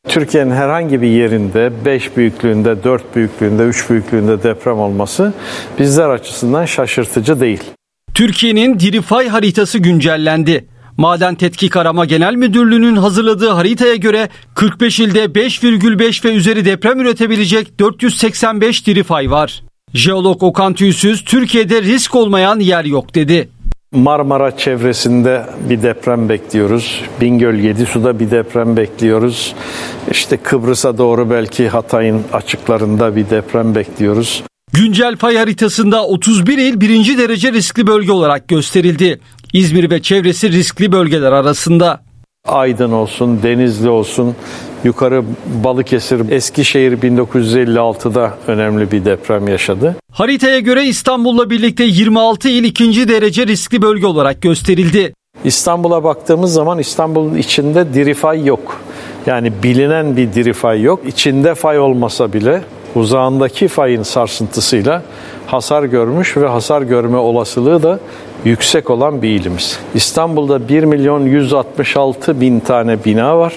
[0.08, 5.34] Türkiye'nin herhangi bir yerinde 5 büyüklüğünde, 4 büyüklüğünde, 3 büyüklüğünde deprem olması
[5.80, 7.64] bizler açısından şaşırtıcı değil.
[8.14, 10.68] Türkiye'nin diri fay haritası güncellendi.
[10.98, 17.80] Maden Tetkik Arama Genel Müdürlüğü'nün hazırladığı haritaya göre 45 ilde 5,5 ve üzeri deprem üretebilecek
[17.80, 19.64] 485 diri fay var.
[19.94, 23.50] Jeolog Okan Tüysüz, Türkiye'de risk olmayan yer yok dedi.
[23.92, 27.02] Marmara çevresinde bir deprem bekliyoruz.
[27.22, 29.56] Bingöl Yedisu'da bir deprem bekliyoruz.
[30.12, 34.44] İşte Kıbrıs'a doğru belki Hatay'ın açıklarında bir deprem bekliyoruz.
[34.74, 39.20] Güncel fay haritasında 31 il birinci derece riskli bölge olarak gösterildi.
[39.58, 42.02] İzmir ve çevresi riskli bölgeler arasında.
[42.48, 44.36] Aydın olsun, Denizli olsun,
[44.84, 45.24] yukarı
[45.64, 49.96] Balıkesir, Eskişehir 1956'da önemli bir deprem yaşadı.
[50.12, 55.14] Haritaya göre İstanbul'la birlikte 26 il ikinci derece riskli bölge olarak gösterildi.
[55.44, 58.82] İstanbul'a baktığımız zaman İstanbul'un içinde diri fay yok.
[59.26, 61.00] Yani bilinen bir diri fay yok.
[61.08, 62.62] İçinde fay olmasa bile
[62.96, 65.04] uzağındaki fayın sarsıntısıyla
[65.48, 68.00] hasar görmüş ve hasar görme olasılığı da
[68.46, 69.80] yüksek olan bir ilimiz.
[69.96, 73.54] İstanbul'da 1 milyon 166 bin tane bina var.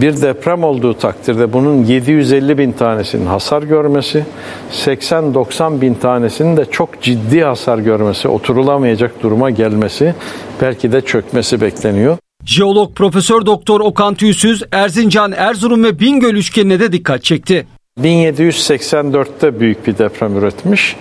[0.00, 4.24] Bir deprem olduğu takdirde bunun 750 bin tanesinin hasar görmesi,
[4.72, 10.14] 80-90 bin tanesinin de çok ciddi hasar görmesi, oturulamayacak duruma gelmesi,
[10.62, 12.16] belki de çökmesi bekleniyor.
[12.44, 17.66] Jeolog Profesör Doktor Okan Tüysüz, Erzincan, Erzurum ve Bingöl üçgenine de dikkat çekti.
[18.02, 20.96] 1784'te büyük bir deprem üretmiş.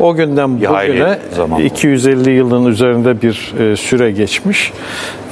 [0.00, 1.18] O günden bugüne
[1.64, 4.72] 250 yılın üzerinde bir e, süre geçmiş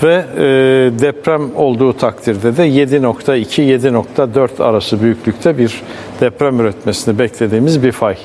[0.02, 0.42] ve e,
[1.00, 5.82] deprem olduğu takdirde de 7.2-7.4 arası büyüklükte bir
[6.20, 8.16] deprem üretmesini beklediğimiz bir fay.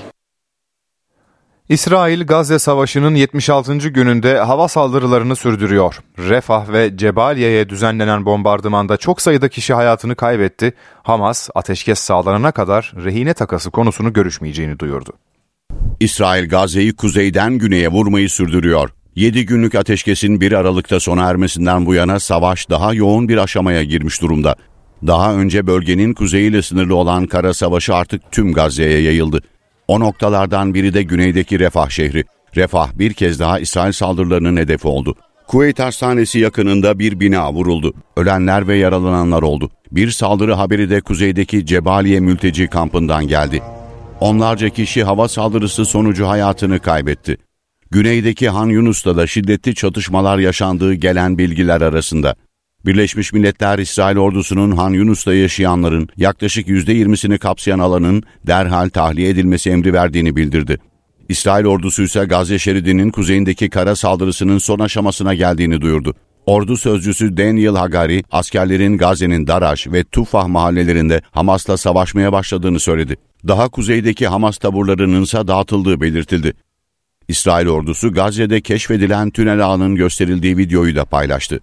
[1.69, 3.77] İsrail Gazze Savaşı'nın 76.
[3.77, 5.99] gününde hava saldırılarını sürdürüyor.
[6.19, 10.73] Refah ve Cebaliye'ye düzenlenen bombardımanda çok sayıda kişi hayatını kaybetti.
[11.03, 15.13] Hamas ateşkes sağlanana kadar rehine takası konusunu görüşmeyeceğini duyurdu.
[15.99, 18.89] İsrail Gazze'yi kuzeyden güneye vurmayı sürdürüyor.
[19.15, 24.21] 7 günlük ateşkesin 1 Aralık'ta sona ermesinden bu yana savaş daha yoğun bir aşamaya girmiş
[24.21, 24.55] durumda.
[25.07, 29.41] Daha önce bölgenin kuzeyiyle sınırlı olan kara savaşı artık tüm Gazze'ye yayıldı.
[29.87, 32.23] O noktalardan biri de güneydeki Refah şehri.
[32.55, 35.15] Refah bir kez daha İsrail saldırılarının hedefi oldu.
[35.47, 37.93] Kuveyt Hastanesi yakınında bir bina vuruldu.
[38.17, 39.69] Ölenler ve yaralananlar oldu.
[39.91, 43.61] Bir saldırı haberi de kuzeydeki Cebaliye mülteci kampından geldi.
[44.19, 47.37] Onlarca kişi hava saldırısı sonucu hayatını kaybetti.
[47.91, 52.35] Güneydeki Han Yunus'ta da şiddetli çatışmalar yaşandığı gelen bilgiler arasında.
[52.85, 59.93] Birleşmiş Milletler İsrail ordusunun Han Yunus'ta yaşayanların yaklaşık %20'sini kapsayan alanın derhal tahliye edilmesi emri
[59.93, 60.77] verdiğini bildirdi.
[61.29, 66.15] İsrail ordusu ise Gazze şeridinin kuzeyindeki kara saldırısının son aşamasına geldiğini duyurdu.
[66.45, 73.15] Ordu sözcüsü Daniel Hagari, askerlerin Gazze'nin Daraş ve Tufah mahallelerinde Hamas'la savaşmaya başladığını söyledi.
[73.47, 76.53] Daha kuzeydeki Hamas taburlarının ise dağıtıldığı belirtildi.
[77.27, 81.59] İsrail ordusu Gazze'de keşfedilen tünel ağının gösterildiği videoyu da paylaştı.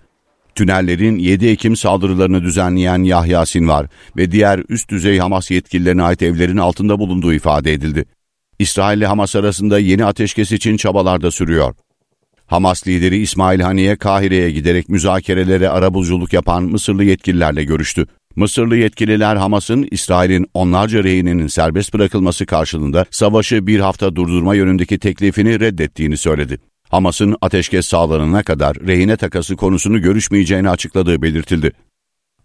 [0.54, 3.86] Tünellerin 7 Ekim saldırılarını düzenleyen Yahya Sinvar
[4.16, 8.04] ve diğer üst düzey Hamas yetkililerine ait evlerin altında bulunduğu ifade edildi.
[8.58, 11.74] İsrail ile Hamas arasında yeni ateşkes için çabalar da sürüyor.
[12.46, 18.06] Hamas lideri İsmail Haniye Kahire'ye giderek müzakerelere arabuluculuk yapan Mısırlı yetkililerle görüştü.
[18.36, 25.60] Mısırlı yetkililer Hamas'ın İsrail'in onlarca rehininin serbest bırakılması karşılığında savaşı bir hafta durdurma yönündeki teklifini
[25.60, 26.58] reddettiğini söyledi.
[26.92, 31.72] Hamas'ın ateşkes sağlanana kadar rehine takası konusunu görüşmeyeceğini açıkladığı belirtildi.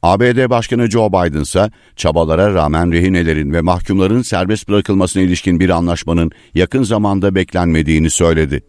[0.01, 6.31] ABD Başkanı Joe Biden ise çabalara rağmen rehinelerin ve mahkumların serbest bırakılmasına ilişkin bir anlaşmanın
[6.53, 8.61] yakın zamanda beklenmediğini söyledi.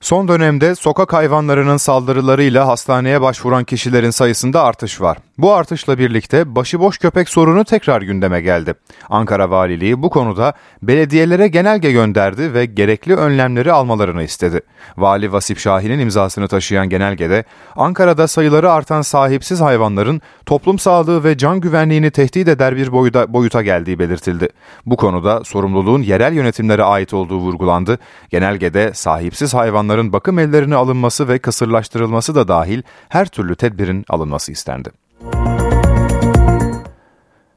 [0.00, 5.18] Son dönemde sokak hayvanlarının saldırılarıyla hastaneye başvuran kişilerin sayısında artış var.
[5.38, 8.74] Bu artışla birlikte başıboş köpek sorunu tekrar gündeme geldi.
[9.10, 14.60] Ankara Valiliği bu konuda belediyelere genelge gönderdi ve gerekli önlemleri almalarını istedi.
[14.96, 17.44] Vali Vasip Şahin'in imzasını taşıyan genelgede
[17.76, 23.62] Ankara'da sayıları artan sahipsiz hayvanların toplum sağlığı ve can güvenliğini tehdit eder bir boyuta, boyuta
[23.62, 24.48] geldiği belirtildi.
[24.86, 27.98] Bu konuda sorumluluğun yerel yönetimlere ait olduğu vurgulandı.
[28.30, 34.90] Genelgede sahipsiz hayvanların bakım ellerine alınması ve kısırlaştırılması da dahil her türlü tedbirin alınması istendi.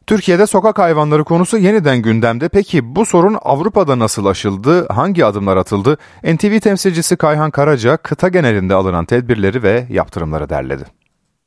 [0.08, 2.50] Türkiye'de sokak hayvanları konusu yeniden gündemde.
[2.50, 4.88] Peki bu sorun Avrupa'da nasıl aşıldı?
[4.88, 5.98] Hangi adımlar atıldı?
[6.24, 11.01] NTV temsilcisi Kayhan Karaca kıta genelinde alınan tedbirleri ve yaptırımları derledi.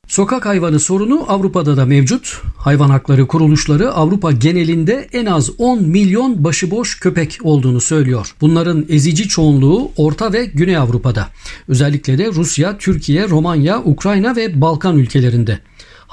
[0.07, 2.41] Sokak hayvanı sorunu Avrupa'da da mevcut.
[2.57, 8.35] Hayvan hakları kuruluşları Avrupa genelinde en az 10 milyon başıboş köpek olduğunu söylüyor.
[8.41, 11.27] Bunların ezici çoğunluğu Orta ve Güney Avrupa'da.
[11.67, 15.59] Özellikle de Rusya, Türkiye, Romanya, Ukrayna ve Balkan ülkelerinde.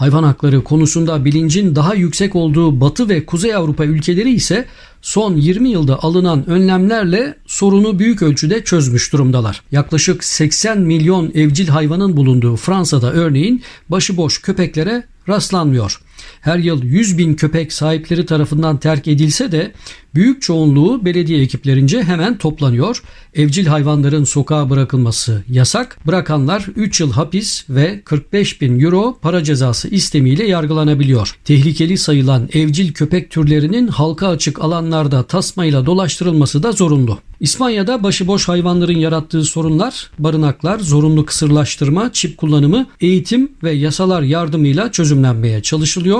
[0.02, 4.66] Hayvan hakları konusunda bilincin daha yüksek olduğu Batı ve Kuzey Avrupa ülkeleri ise
[5.02, 9.62] son 20 yılda alınan önlemlerle sorunu büyük ölçüde çözmüş durumdalar.
[9.72, 16.00] Yaklaşık 80 milyon evcil hayvanın bulunduğu Fransa'da örneğin başıboş köpeklere rastlanmıyor.
[16.40, 19.72] Her yıl 100 bin köpek sahipleri tarafından terk edilse de
[20.14, 23.02] büyük çoğunluğu belediye ekiplerince hemen toplanıyor.
[23.34, 25.98] Evcil hayvanların sokağa bırakılması yasak.
[26.06, 31.36] Bırakanlar 3 yıl hapis ve 45 bin euro para cezası istemiyle yargılanabiliyor.
[31.44, 37.18] Tehlikeli sayılan evcil köpek türlerinin halka açık alanlarda tasmayla dolaştırılması da zorunlu.
[37.40, 45.62] İspanya'da başıboş hayvanların yarattığı sorunlar, barınaklar, zorunlu kısırlaştırma, çip kullanımı, eğitim ve yasalar yardımıyla çözümlenmeye
[45.62, 46.11] çalışılıyor.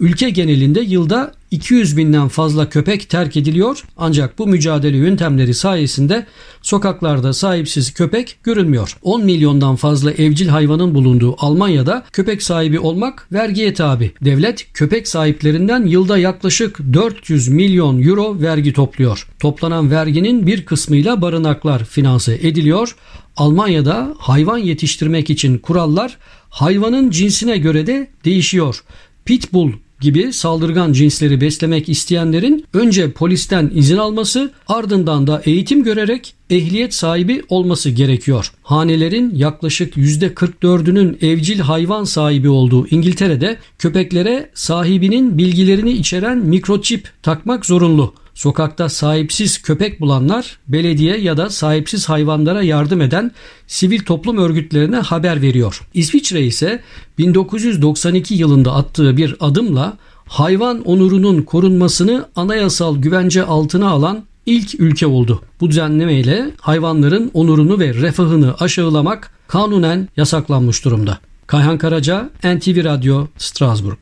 [0.00, 6.26] Ülke genelinde yılda 200 binden fazla köpek terk ediliyor ancak bu mücadele yöntemleri sayesinde
[6.62, 8.98] sokaklarda sahipsiz köpek görülmüyor.
[9.02, 14.12] 10 milyondan fazla evcil hayvanın bulunduğu Almanya'da köpek sahibi olmak vergiye tabi.
[14.24, 19.28] Devlet köpek sahiplerinden yılda yaklaşık 400 milyon euro vergi topluyor.
[19.40, 22.96] Toplanan verginin bir kısmıyla barınaklar finanse ediliyor.
[23.36, 26.18] Almanya'da hayvan yetiştirmek için kurallar
[26.50, 28.84] hayvanın cinsine göre de değişiyor.
[29.24, 36.94] Pitbull gibi saldırgan cinsleri beslemek isteyenlerin önce polisten izin alması ardından da eğitim görerek ehliyet
[36.94, 38.52] sahibi olması gerekiyor.
[38.62, 48.14] Hanelerin yaklaşık %44'ünün evcil hayvan sahibi olduğu İngiltere'de köpeklere sahibinin bilgilerini içeren mikroçip takmak zorunlu.
[48.42, 53.32] Sokakta sahipsiz köpek bulanlar belediye ya da sahipsiz hayvanlara yardım eden
[53.66, 55.80] sivil toplum örgütlerine haber veriyor.
[55.94, 56.82] İsviçre ise
[57.18, 65.42] 1992 yılında attığı bir adımla hayvan onurunun korunmasını anayasal güvence altına alan ilk ülke oldu.
[65.60, 71.18] Bu düzenleme ile hayvanların onurunu ve refahını aşağılamak kanunen yasaklanmış durumda.
[71.46, 73.98] Kayhan Karaca, NTV Radyo, Strasbourg.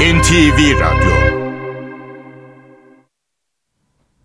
[0.00, 1.10] NTV Radyo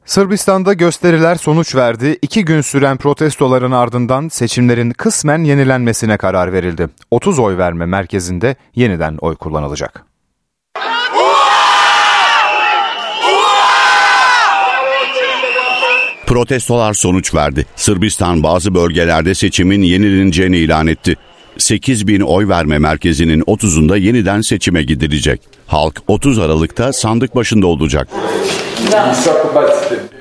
[0.05, 2.17] Sırbistan'da gösteriler sonuç verdi.
[2.21, 6.89] İki gün süren protestoların ardından seçimlerin kısmen yenilenmesine karar verildi.
[7.11, 10.05] 30 oy verme merkezinde yeniden oy kullanılacak.
[16.25, 17.65] Protestolar sonuç verdi.
[17.75, 21.15] Sırbistan bazı bölgelerde seçimin yenileneceğini ilan etti.
[21.57, 25.41] 8 bin oy verme merkezinin 30'unda yeniden seçime gidilecek.
[25.67, 28.08] Halk 30 Aralık'ta sandık başında olacak.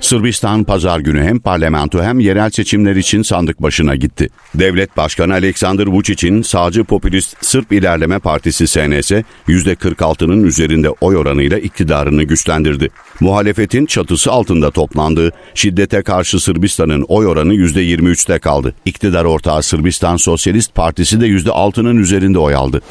[0.01, 4.29] Sırbistan pazar günü hem parlamento hem yerel seçimler için sandık başına gitti.
[4.55, 9.13] Devlet Başkanı Aleksandar Vučić'in sağcı popülist Sırp İlerleme Partisi SNS
[9.49, 12.89] %46'nın üzerinde oy oranıyla iktidarını güçlendirdi.
[13.21, 18.75] Muhalefetin çatısı altında toplandığı şiddete karşı Sırbistan'ın oy oranı %23'te kaldı.
[18.85, 22.83] İktidar ortağı Sırbistan Sosyalist Partisi de %6'nın üzerinde oy aldı.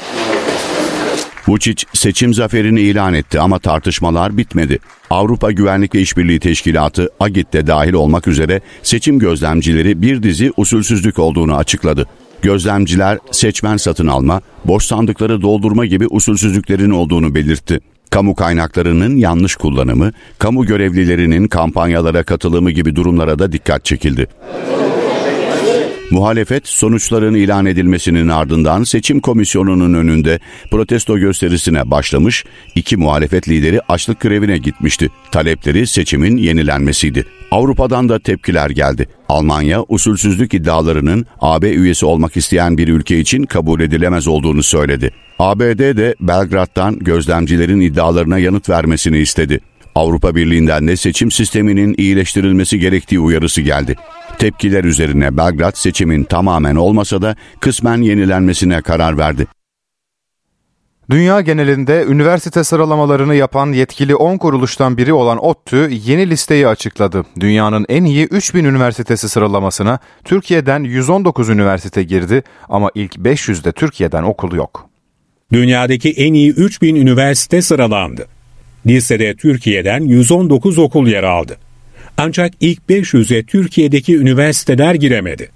[1.48, 4.78] Vučić seçim zaferini ilan etti ama tartışmalar bitmedi.
[5.10, 11.18] Avrupa Güvenlik ve İşbirliği Teşkilatı AGİT de dahil olmak üzere seçim gözlemcileri bir dizi usulsüzlük
[11.18, 12.06] olduğunu açıkladı.
[12.42, 17.80] Gözlemciler seçmen satın alma, boş sandıkları doldurma gibi usulsüzlüklerin olduğunu belirtti.
[18.10, 24.26] Kamu kaynaklarının yanlış kullanımı, kamu görevlilerinin kampanyalara katılımı gibi durumlara da dikkat çekildi.
[26.10, 30.38] Muhalefet sonuçların ilan edilmesinin ardından seçim komisyonunun önünde
[30.70, 35.10] protesto gösterisine başlamış, iki muhalefet lideri açlık grevine gitmişti.
[35.30, 37.24] Talepleri seçimin yenilenmesiydi.
[37.50, 39.08] Avrupa'dan da tepkiler geldi.
[39.28, 45.10] Almanya usulsüzlük iddialarının AB üyesi olmak isteyen bir ülke için kabul edilemez olduğunu söyledi.
[45.38, 49.60] ABD de Belgrad'dan gözlemcilerin iddialarına yanıt vermesini istedi.
[49.94, 53.96] Avrupa Birliği'nden de seçim sisteminin iyileştirilmesi gerektiği uyarısı geldi.
[54.38, 59.46] Tepkiler üzerine Belgrad seçimin tamamen olmasa da kısmen yenilenmesine karar verdi.
[61.10, 67.24] Dünya genelinde üniversite sıralamalarını yapan yetkili 10 kuruluştan biri olan ODTÜ yeni listeyi açıkladı.
[67.40, 74.54] Dünyanın en iyi 3000 üniversitesi sıralamasına Türkiye'den 119 üniversite girdi ama ilk 500'de Türkiye'den okul
[74.56, 74.88] yok.
[75.52, 78.26] Dünyadaki en iyi 3000 üniversite sıralandı.
[78.86, 81.56] Listede Türkiye'den 119 okul yer aldı.
[82.18, 85.48] Ancak ilk 500'e Türkiye'deki üniversiteler giremedi.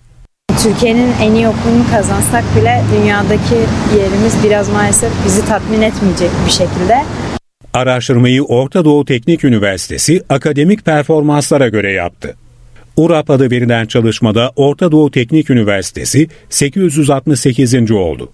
[0.63, 3.55] Türkiye'nin en iyi okulunu kazansak bile dünyadaki
[3.99, 7.05] yerimiz biraz maalesef bizi tatmin etmeyecek bir şekilde.
[7.75, 12.37] Araştırmayı Orta Doğu Teknik Üniversitesi akademik performanslara göre yaptı.
[12.97, 17.91] URAP adı verilen çalışmada Orta Doğu Teknik Üniversitesi 868.
[17.91, 18.33] oldu.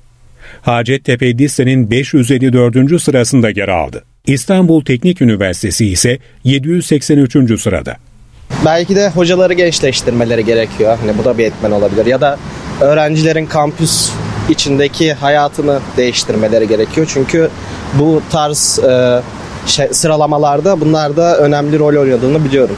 [0.63, 3.03] Hacettepe listenin 554.
[3.03, 4.05] sırasında yer aldı.
[4.27, 7.61] İstanbul Teknik Üniversitesi ise 783.
[7.61, 7.97] sırada.
[8.65, 10.99] Belki de hocaları gençleştirmeleri gerekiyor.
[11.01, 12.07] Hani bu da bir etmen olabilir.
[12.07, 12.39] Ya da
[12.81, 14.13] öğrencilerin kampüs
[14.49, 17.07] içindeki hayatını değiştirmeleri gerekiyor.
[17.11, 17.51] Çünkü
[17.99, 19.23] bu tarz e,
[19.67, 22.77] şey, sıralamalarda bunlar da önemli rol oynadığını biliyorum.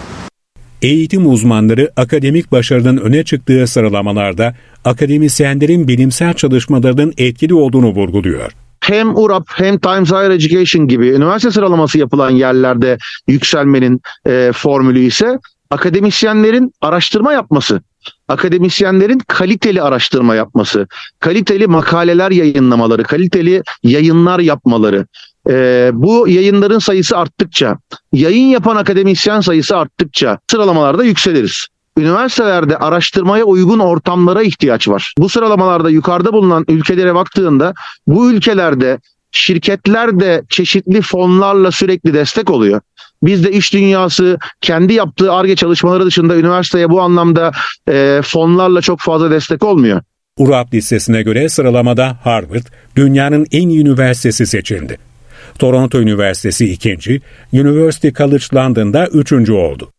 [0.83, 8.53] Eğitim uzmanları akademik başarının öne çıktığı sıralamalarda akademisyenlerin bilimsel çalışmalarının etkili olduğunu vurguluyor
[8.87, 15.39] hem URAP hem Times Higher Education gibi üniversite sıralaması yapılan yerlerde yükselmenin e, formülü ise
[15.71, 17.81] akademisyenlerin araştırma yapması,
[18.29, 20.87] akademisyenlerin kaliteli araştırma yapması,
[21.21, 25.07] kaliteli makaleler yayınlamaları, kaliteli yayınlar yapmaları.
[25.51, 27.79] Ee, bu yayınların sayısı arttıkça,
[28.13, 31.67] yayın yapan akademisyen sayısı arttıkça sıralamalarda yükseliriz.
[31.99, 35.15] Üniversitelerde araştırmaya uygun ortamlara ihtiyaç var.
[35.19, 37.75] Bu sıralamalarda yukarıda bulunan ülkelere baktığında
[38.07, 38.99] bu ülkelerde
[39.33, 42.81] şirketler de çeşitli fonlarla sürekli destek oluyor.
[43.23, 47.53] Bizde iş dünyası kendi yaptığı ARGE çalışmaları dışında üniversiteye bu anlamda
[47.89, 50.03] e, fonlarla çok fazla destek olmuyor.
[50.39, 54.99] URAP listesine göre sıralamada Harvard dünyanın en iyi üniversitesi seçildi.
[55.59, 57.21] Toronto Üniversitesi ikinci,
[57.53, 59.91] University College London'da üçüncü oldu.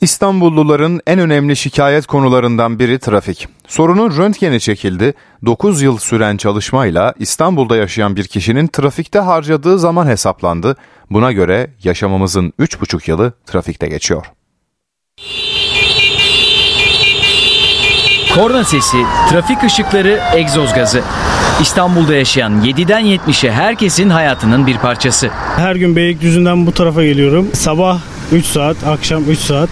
[0.00, 3.48] İstanbulluların en önemli şikayet konularından biri trafik.
[3.68, 5.14] Sorunun röntgeni çekildi.
[5.46, 10.76] 9 yıl süren çalışmayla İstanbul'da yaşayan bir kişinin trafikte harcadığı zaman hesaplandı.
[11.10, 14.26] Buna göre yaşamımızın 3,5 yılı trafikte geçiyor.
[18.34, 18.96] Korna sesi,
[19.30, 21.02] trafik ışıkları, egzoz gazı.
[21.60, 25.30] İstanbul'da yaşayan 7'den 70'e herkesin hayatının bir parçası.
[25.56, 27.50] Her gün Beylikdüzü'nden bu tarafa geliyorum.
[27.54, 28.00] Sabah
[28.32, 29.68] 3 saat, akşam 3 saat.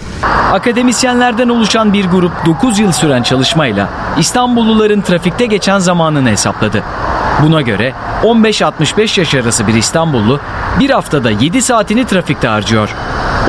[0.53, 6.83] Akademisyenlerden oluşan bir grup 9 yıl süren çalışmayla İstanbulluların trafikte geçen zamanını hesapladı.
[7.43, 10.39] Buna göre 15-65 yaş arası bir İstanbullu
[10.79, 12.95] bir haftada 7 saatini trafikte harcıyor.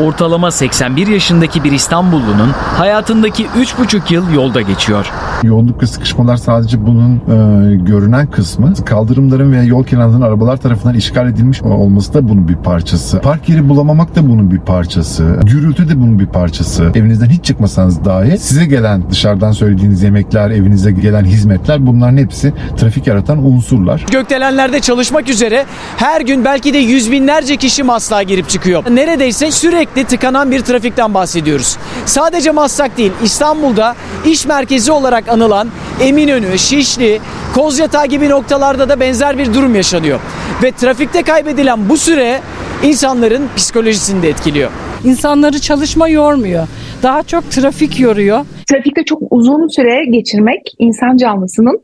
[0.01, 5.13] Ortalama 81 yaşındaki bir İstanbullunun hayatındaki 3,5 yıl yolda geçiyor.
[5.43, 8.75] Yoğunluk ve sıkışmalar sadece bunun e, görünen kısmı.
[8.75, 13.21] Kaldırımların veya yol kenarlarının arabalar tarafından işgal edilmiş olması da bunun bir parçası.
[13.21, 15.39] Park yeri bulamamak da bunun bir parçası.
[15.43, 16.93] Gürültü de bunun bir parçası.
[16.95, 23.07] Evinizden hiç çıkmasanız dahi size gelen dışarıdan söylediğiniz yemekler, evinize gelen hizmetler bunların hepsi trafik
[23.07, 24.07] yaratan unsurlar.
[24.11, 25.65] Gökdelenlerde çalışmak üzere
[25.97, 28.85] her gün belki de yüz binlerce kişi Maslak'a girip çıkıyor.
[28.91, 31.77] Neredeyse sürekli tıkanan bir trafikten bahsediyoruz.
[32.07, 33.95] Sadece Maslak değil İstanbul'da
[34.27, 35.69] iş merkezi olarak anılan
[36.01, 37.21] Eminönü, Şişli,
[37.55, 40.21] Kozyatağı gibi noktalarda da benzer bir durum yaşanıyor.
[40.63, 42.41] Ve trafikte kaybedilen bu süre
[42.83, 44.71] insanların psikolojisini de etkiliyor.
[45.05, 46.69] İnsanları çalışma yormuyor.
[47.03, 48.47] Daha çok trafik yoruyor.
[48.71, 51.81] Trafikte çok uzun süre geçirmek insan canlısının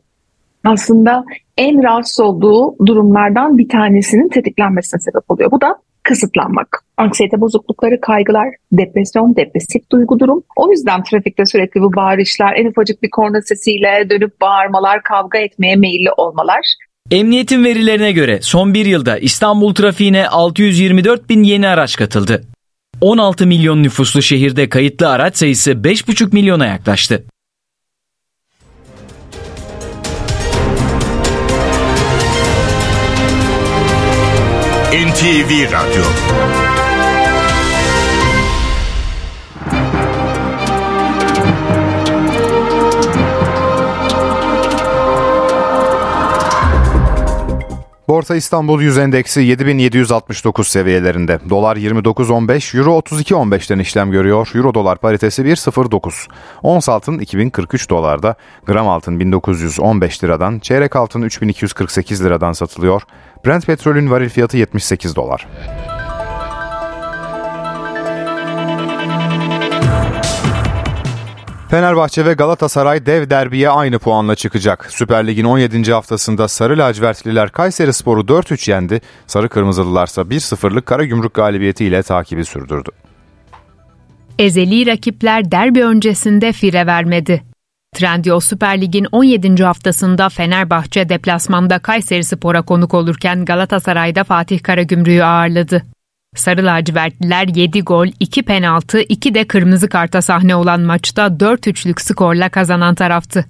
[0.65, 1.23] aslında
[1.57, 5.51] en rahatsız olduğu durumlardan bir tanesinin tetiklenmesine sebep oluyor.
[5.51, 6.83] Bu da kısıtlanmak.
[6.97, 10.43] Anksiyete bozuklukları, kaygılar, depresyon, depresif duygu durum.
[10.55, 15.75] O yüzden trafikte sürekli bu bağırışlar, en ufacık bir korna sesiyle dönüp bağırmalar, kavga etmeye
[15.75, 16.61] meyilli olmalar
[17.11, 22.43] Emniyetin verilerine göre son bir yılda İstanbul trafiğine 624 bin yeni araç katıldı.
[23.01, 27.23] 16 milyon nüfuslu şehirde kayıtlı araç sayısı 5,5 milyona yaklaştı.
[34.93, 36.03] NTV Radyo
[48.13, 51.39] Borsa İstanbul Yüz Endeksi 7769 seviyelerinde.
[51.49, 54.51] Dolar 29.15, Euro 32.15'ten işlem görüyor.
[54.55, 56.27] Euro dolar paritesi 1.09.
[56.63, 58.35] Ons altın 2043 dolarda,
[58.65, 63.01] gram altın 1915 liradan, çeyrek altın 3248 liradan satılıyor.
[63.45, 65.47] Brent petrolün varil fiyatı 78 dolar.
[71.69, 74.87] Fenerbahçe ve Galatasaray dev derbiye aynı puanla çıkacak.
[74.89, 75.93] Süper Lig'in 17.
[75.93, 79.01] haftasında Sarı Lacivertliler Kayseri Sporu 4-3 yendi.
[79.27, 82.89] Sarı Kırmızılılarsa 1-0'lık Karagümrük galibiyetiyle takibi sürdürdü.
[84.39, 87.52] Ezeli rakipler derbi öncesinde fire vermedi.
[87.93, 89.63] Trendyol Süper Lig'in 17.
[89.63, 95.83] haftasında Fenerbahçe deplasmanda Kayseri Spor'a konuk olurken Galatasaray'da Fatih Karagümrük'ü ağırladı.
[96.35, 102.49] Sarı lacivertliler 7 gol, 2 penaltı, 2 de kırmızı karta sahne olan maçta 4-3'lük skorla
[102.49, 103.45] kazanan taraftı.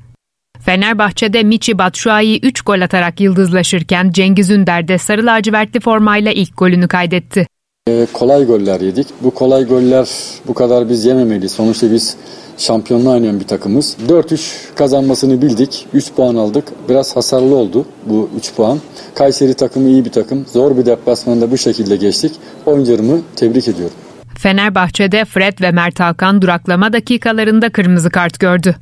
[0.60, 6.88] Fenerbahçe'de Michi Batshuayi 3 gol atarak yıldızlaşırken Cengiz Ünder de sarı lacivertli formayla ilk golünü
[6.88, 7.48] kaydetti.
[7.90, 9.08] Ee, kolay goller yedik.
[9.22, 10.08] Bu kolay goller
[10.48, 11.52] bu kadar biz yememeliyiz.
[11.52, 12.18] Sonuçta biz
[12.58, 13.98] şampiyonluğa oynayan bir takımız.
[14.08, 15.88] 4-3 kazanmasını bildik.
[15.94, 16.66] 3 puan aldık.
[16.90, 18.80] Biraz hasarlı oldu bu 3 puan.
[19.16, 20.46] Kayseri takımı iyi bir takım.
[20.54, 22.32] Zor bir deplasmanda bu şekilde geçtik.
[22.66, 23.96] Oyuncularımı tebrik ediyorum.
[24.38, 28.76] Fenerbahçe'de Fred ve Mert Hakan duraklama dakikalarında kırmızı kart gördü.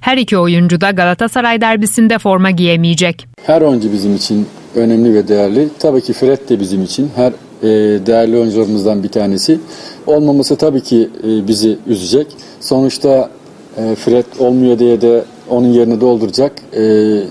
[0.00, 3.26] Her iki oyuncu da Galatasaray derbisinde forma giyemeyecek.
[3.46, 5.68] Her oyuncu bizim için önemli ve değerli.
[5.78, 7.32] Tabii ki Fred de bizim için her
[7.62, 7.66] e,
[8.06, 9.60] değerli oyuncularımızdan bir tanesi.
[10.06, 12.26] Olmaması tabii ki e, bizi üzecek.
[12.60, 13.30] Sonuçta
[13.76, 16.52] e, Fred olmuyor diye de onun yerini dolduracak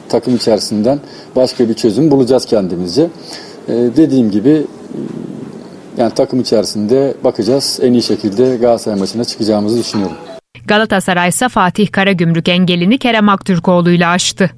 [0.10, 1.00] takım içerisinden
[1.36, 3.08] başka bir çözüm bulacağız kendimizce.
[3.68, 4.64] Dediğim gibi
[5.98, 7.80] yani takım içerisinde bakacağız.
[7.82, 10.16] En iyi şekilde Galatasaray maçına çıkacağımızı düşünüyorum.
[10.68, 14.52] Galatasaray ise Fatih Karagümrük engelini Kerem Aktürkoğlu ile aştı.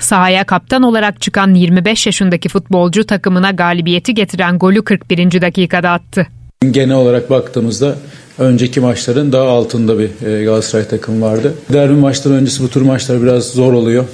[0.00, 5.40] Sahaya kaptan olarak çıkan 25 yaşındaki futbolcu takımına galibiyeti getiren golü 41.
[5.40, 6.26] dakikada attı.
[6.70, 7.96] Genel olarak baktığımızda
[8.38, 11.54] önceki maçların daha altında bir e, Galatasaray takım vardı.
[11.72, 14.04] Derbi maçları öncesi bu tür maçlar biraz zor oluyor.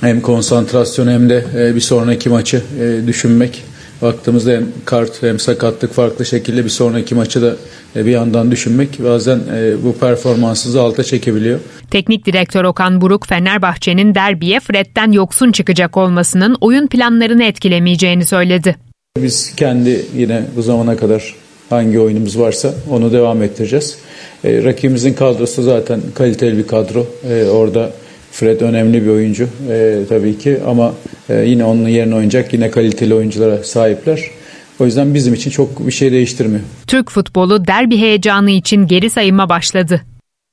[0.00, 3.64] Hem konsantrasyon hem de e, bir sonraki maçı e, düşünmek.
[4.02, 7.56] Baktığımızda hem kart hem sakatlık farklı şekilde bir sonraki maçı da
[7.96, 9.40] bir yandan düşünmek bazen
[9.84, 11.60] bu performansınızı alta çekebiliyor.
[11.90, 18.76] Teknik direktör Okan Buruk Fenerbahçe'nin derbiye Fred'den yoksun çıkacak olmasının oyun planlarını etkilemeyeceğini söyledi.
[19.22, 21.34] Biz kendi yine bu zamana kadar
[21.70, 23.98] hangi oyunumuz varsa onu devam ettireceğiz.
[24.44, 27.06] E, rakibimizin kadrosu zaten kaliteli bir kadro.
[27.30, 27.90] E, orada
[28.32, 30.94] Fred önemli bir oyuncu e, tabii ki ama
[31.28, 34.20] e, yine onun yerine oynayacak yine kaliteli oyunculara sahipler.
[34.80, 36.60] O yüzden bizim için çok bir şey değiştirmiyor.
[36.86, 40.00] Türk futbolu derbi heyecanı için geri sayıma başladı.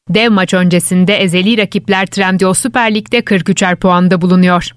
[0.09, 4.69] Dev maç öncesinde ezeli rakipler Trendyol Süper Lig'de 43'er puanda bulunuyor.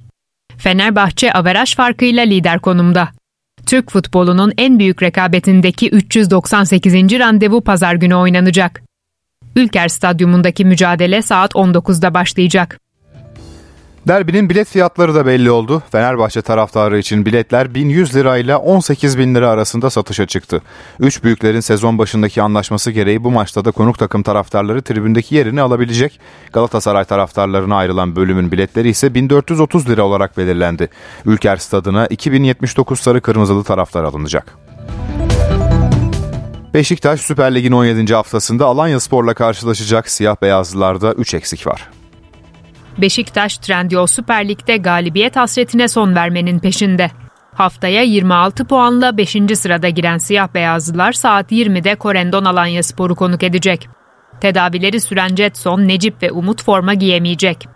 [0.58, 3.08] Fenerbahçe averaj farkıyla lider konumda.
[3.66, 6.94] Türk futbolunun en büyük rekabetindeki 398.
[6.94, 8.82] randevu pazar günü oynanacak.
[9.56, 12.80] Ülker Stadyumundaki mücadele saat 19'da başlayacak.
[14.08, 15.82] Derbinin bilet fiyatları da belli oldu.
[15.92, 20.62] Fenerbahçe taraftarı için biletler 1100 lira ile 18 bin lira arasında satışa çıktı.
[21.00, 26.20] Üç büyüklerin sezon başındaki anlaşması gereği bu maçta da konuk takım taraftarları tribündeki yerini alabilecek.
[26.52, 30.88] Galatasaray taraftarlarına ayrılan bölümün biletleri ise 1430 lira olarak belirlendi.
[31.24, 34.54] Ülker stadına 2079 sarı kırmızılı taraftar alınacak.
[36.74, 38.14] Beşiktaş Süper Lig'in 17.
[38.14, 40.10] haftasında Alanya Spor'la karşılaşacak.
[40.10, 41.97] Siyah beyazlılarda 3 eksik var.
[42.98, 47.10] Beşiktaş Trendyol Süper Lig'de galibiyet hasretine son vermenin peşinde.
[47.54, 49.36] Haftaya 26 puanla 5.
[49.54, 53.88] sırada giren siyah beyazlılar saat 20'de Korendon Alanya Sporu konuk edecek.
[54.40, 57.68] Tedavileri süren Jetson, Necip ve Umut forma giyemeyecek.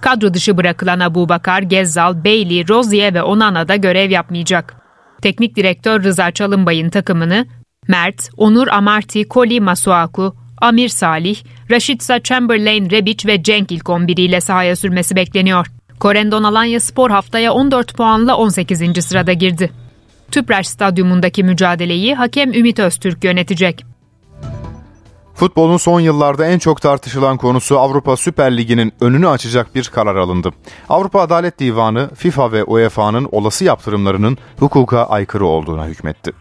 [0.00, 4.74] Kadro dışı bırakılan Abu Bakar, Gezzal, Bailey, Rozier ve Onana da görev yapmayacak.
[5.22, 7.46] Teknik direktör Rıza Çalınbay'ın takımını
[7.88, 11.36] Mert, Onur Amarty, Koli Masuaku, Amir Salih,
[11.72, 15.66] Raşitsa Chamberlain Rebic ve Cenk ilk 11 ile sahaya sürmesi bekleniyor.
[16.00, 19.04] Korendon Alanya Spor haftaya 14 puanla 18.
[19.04, 19.70] sırada girdi.
[20.30, 23.84] Tüpraş Stadyumundaki mücadeleyi hakem Ümit Öztürk yönetecek.
[25.34, 30.50] Futbolun son yıllarda en çok tartışılan konusu Avrupa Süper Ligi'nin önünü açacak bir karar alındı.
[30.88, 36.32] Avrupa Adalet Divanı FIFA ve UEFA'nın olası yaptırımlarının hukuka aykırı olduğuna hükmetti.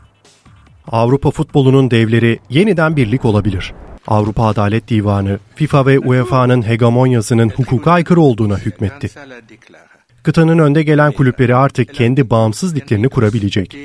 [0.91, 3.73] Avrupa futbolunun devleri yeniden birlik olabilir.
[4.07, 9.09] Avrupa Adalet Divanı, FIFA ve UEFA'nın hegemonyasının hukuka aykırı olduğuna hükmetti.
[10.23, 13.77] Kıtanın önde gelen kulüpleri artık kendi bağımsız liglerini kurabilecek.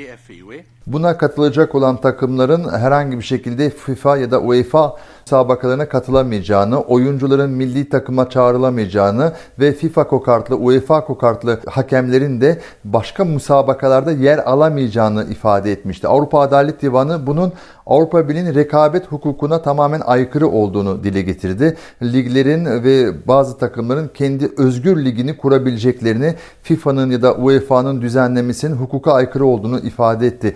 [0.87, 4.95] Buna katılacak olan takımların herhangi bir şekilde FIFA ya da UEFA
[5.27, 14.11] müsabakalarına katılamayacağını, oyuncuların milli takıma çağrılamayacağını ve FIFA kokartlı, UEFA kokartlı hakemlerin de başka müsabakalarda
[14.11, 16.07] yer alamayacağını ifade etmişti.
[16.07, 17.53] Avrupa Adalet Divanı bunun
[17.85, 21.77] Avrupa Birliği'nin rekabet hukukuna tamamen aykırı olduğunu dile getirdi.
[22.03, 29.45] Liglerin ve bazı takımların kendi özgür ligini kurabileceklerini FIFA'nın ya da UEFA'nın düzenlemesinin hukuka aykırı
[29.45, 30.55] olduğunu ifade etti.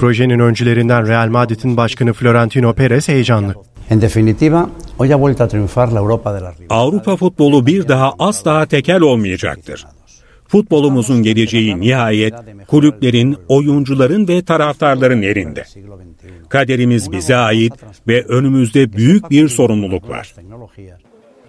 [0.00, 3.54] Projenin öncülerinden Real Madrid'in başkanı Florentino Perez heyecanlı.
[3.90, 8.14] En definitiva, hoy ha vuelto a triunfar la Europa de la Avrupa futbolu bir daha
[8.18, 9.86] asla tekel olmayacaktır.
[10.48, 12.34] Futbolumuzun geleceği nihayet
[12.68, 15.64] kulüplerin, oyuncuların ve taraftarların elinde.
[16.48, 17.72] Kaderimiz bize ait
[18.08, 20.34] ve önümüzde büyük bir sorumluluk var.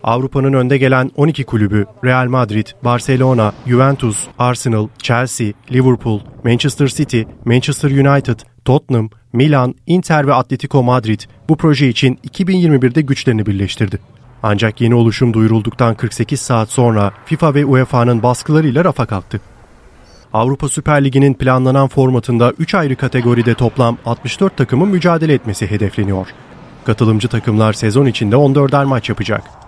[0.03, 7.91] Avrupa'nın önde gelen 12 kulübü Real Madrid, Barcelona, Juventus, Arsenal, Chelsea, Liverpool, Manchester City, Manchester
[7.91, 13.99] United, Tottenham, Milan, Inter ve Atletico Madrid bu proje için 2021'de güçlerini birleştirdi.
[14.43, 19.41] Ancak yeni oluşum duyurulduktan 48 saat sonra FIFA ve UEFA'nın baskılarıyla rafa kalktı.
[20.33, 26.27] Avrupa Süper Ligi'nin planlanan formatında 3 ayrı kategoride toplam 64 takımın mücadele etmesi hedefleniyor.
[26.83, 29.60] Katılımcı takımlar sezon içinde 14'er maç yapacak.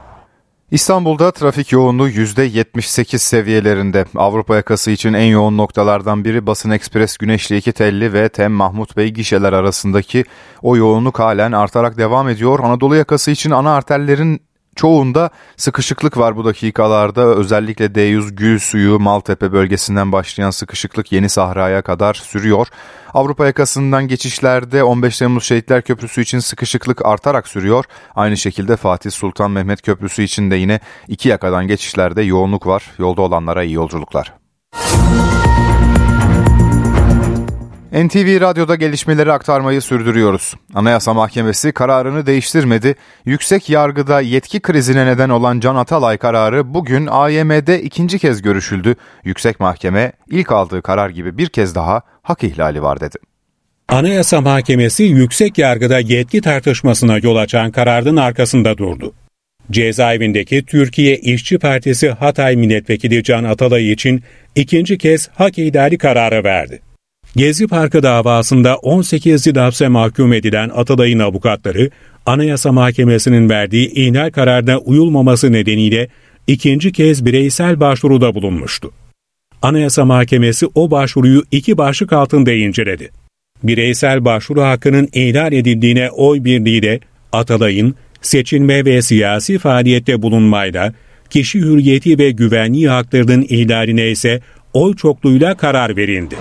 [0.74, 4.06] İstanbul'da trafik yoğunluğu %78 seviyelerinde.
[4.16, 8.98] Avrupa yakası için en yoğun noktalardan biri Basın Ekspres Güneşli iki telli ve Tem Mahmut
[8.98, 10.26] Bey gişeler arasındaki
[10.62, 12.60] o yoğunluk halen artarak devam ediyor.
[12.60, 14.42] Anadolu yakası için ana arterlerin
[14.76, 17.22] çoğunda sıkışıklık var bu dakikalarda.
[17.22, 22.68] Özellikle D100 Gül Suyu Maltepe bölgesinden başlayan sıkışıklık Yeni Sahra'ya kadar sürüyor.
[23.14, 27.86] Avrupa yakasından geçişlerde 15 Temmuz Şehitler Köprüsü için sıkışıklık artarak sürüyor.
[28.16, 32.92] Aynı şekilde Fatih Sultan Mehmet Köprüsü için de yine iki yakadan geçişlerde yoğunluk var.
[32.98, 34.34] Yolda olanlara iyi yolculuklar.
[37.94, 40.54] NTV Radyo'da gelişmeleri aktarmayı sürdürüyoruz.
[40.74, 42.96] Anayasa Mahkemesi kararını değiştirmedi.
[43.26, 48.96] Yüksek yargıda yetki krizine neden olan Can Atalay kararı bugün AYM'de ikinci kez görüşüldü.
[49.24, 53.18] Yüksek Mahkeme ilk aldığı karar gibi bir kez daha hak ihlali var dedi.
[53.88, 59.14] Anayasa Mahkemesi yüksek yargıda yetki tartışmasına yol açan kararın arkasında durdu.
[59.72, 64.24] Cezaevindeki Türkiye İşçi Partisi Hatay Milletvekili Can Atalay için
[64.56, 66.93] ikinci kez hak ihlali kararı verdi.
[67.36, 71.90] Gezi Parkı davasında 18 yıl hapse mahkum edilen Atalay'ın avukatları,
[72.26, 76.08] Anayasa Mahkemesi'nin verdiği ihlal kararına uyulmaması nedeniyle
[76.48, 78.92] ikinci kez bireysel başvuruda bulunmuştu.
[79.62, 83.10] Anayasa Mahkemesi o başvuruyu iki başlık altında inceledi.
[83.64, 87.00] Bireysel başvuru hakkının ihlal edildiğine oy birliğiyle
[87.32, 90.94] Atalay'ın seçilme ve siyasi faaliyette bulunmayla,
[91.30, 94.42] kişi hürriyeti ve güvenliği haklarının ihlaline ise
[94.74, 96.36] oy çokluğuyla karar verildi.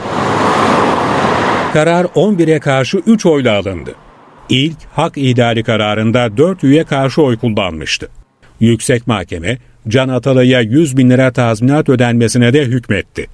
[1.72, 3.94] Karar 11'e karşı 3 oyla alındı.
[4.48, 8.08] İlk hak ihlali kararında 4 üye karşı oy kullanmıştı.
[8.60, 9.58] Yüksek Mahkeme,
[9.88, 13.26] Can Atalay'a 100 bin lira tazminat ödenmesine de hükmetti.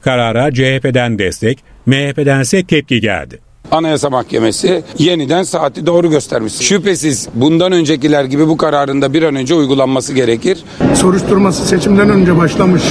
[0.00, 3.40] Karara CHP'den destek, MHP'den ise tepki geldi.
[3.70, 6.54] Anayasa Mahkemesi yeniden saati doğru göstermiş.
[6.54, 10.64] Şüphesiz bundan öncekiler gibi bu kararında bir an önce uygulanması gerekir.
[10.94, 12.82] Soruşturması seçimden önce başlamış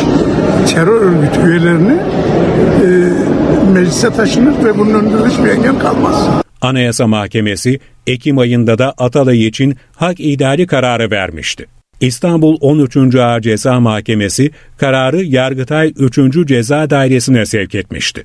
[0.76, 3.23] terör örgütü üyelerini e,
[3.84, 6.30] meclise taşınır ve bunun önünde hiçbir engel kalmaz.
[6.62, 11.66] Anayasa Mahkemesi Ekim ayında da Atalay için hak ihlali kararı vermişti.
[12.02, 13.16] İstanbul 13.
[13.16, 16.48] Ağır Ceza Mahkemesi kararı Yargıtay 3.
[16.48, 18.24] Ceza Dairesi'ne sevk etmişti.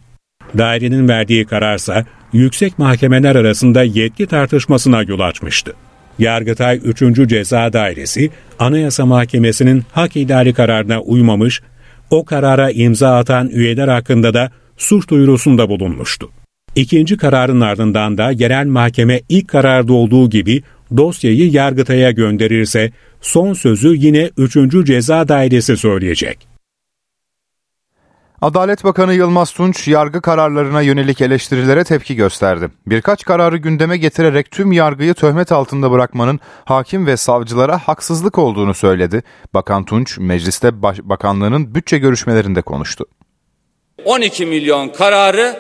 [0.59, 5.73] Dairenin verdiği kararsa yüksek mahkemeler arasında yetki tartışmasına yol açmıştı.
[6.19, 7.29] Yargıtay 3.
[7.29, 11.63] Ceza Dairesi Anayasa Mahkemesi'nin hak ihlali kararına uymamış,
[12.11, 16.31] o karara imza atan üyeler hakkında da suç duyurusunda bulunmuştu.
[16.75, 20.63] İkinci kararın ardından da yerel mahkeme ilk kararda olduğu gibi
[20.97, 24.87] dosyayı Yargıtay'a gönderirse son sözü yine 3.
[24.87, 26.49] Ceza Dairesi söyleyecek.
[28.41, 32.69] Adalet Bakanı Yılmaz Tunç yargı kararlarına yönelik eleştirilere tepki gösterdi.
[32.87, 39.23] Birkaç kararı gündeme getirerek tüm yargıyı töhmet altında bırakmanın hakim ve savcılara haksızlık olduğunu söyledi.
[39.55, 43.05] Bakan Tunç mecliste baş- bakanlığının bütçe görüşmelerinde konuştu.
[44.05, 45.57] 12 milyon kararı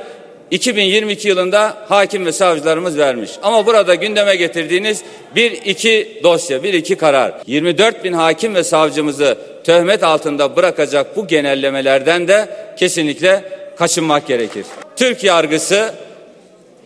[0.51, 3.31] 2022 yılında hakim ve savcılarımız vermiş.
[3.43, 5.03] Ama burada gündeme getirdiğiniz
[5.37, 7.33] bir iki dosya, bir iki karar.
[7.47, 13.45] 24 bin hakim ve savcımızı töhmet altında bırakacak bu genellemelerden de kesinlikle
[13.79, 14.67] kaçınmak gerekir.
[14.97, 15.95] Türk yargısı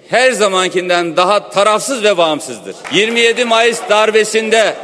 [0.08, 2.76] her zamankinden daha tarafsız ve bağımsızdır.
[2.92, 4.74] 27 Mayıs darbesinde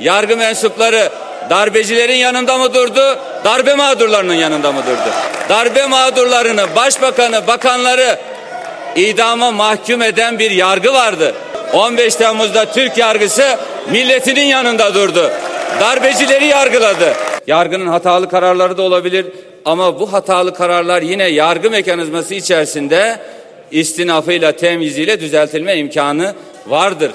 [0.00, 1.10] yargı mensupları
[1.50, 5.14] darbecilerin yanında mı durdu, darbe mağdurlarının yanında mı durdu?
[5.48, 8.18] Darbe mağdurlarını, başbakanı, bakanları
[8.96, 11.34] idama mahkum eden bir yargı vardı.
[11.72, 13.56] 15 Temmuz'da Türk yargısı
[13.90, 15.30] milletinin yanında durdu.
[15.80, 17.12] Darbecileri yargıladı.
[17.46, 19.26] Yargının hatalı kararları da olabilir
[19.64, 23.18] ama bu hatalı kararlar yine yargı mekanizması içerisinde
[23.70, 26.34] istinafıyla, temyiziyle düzeltilme imkanı
[26.66, 27.10] vardır.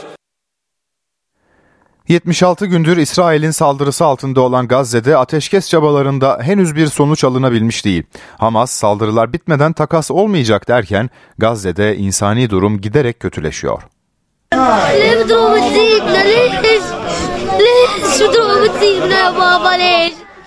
[2.12, 8.04] 76 gündür İsrail'in saldırısı altında olan Gazze'de ateşkes çabalarında henüz bir sonuç alınabilmiş değil.
[8.38, 13.82] Hamas saldırılar bitmeden takas olmayacak derken Gazze'de insani durum giderek kötüleşiyor.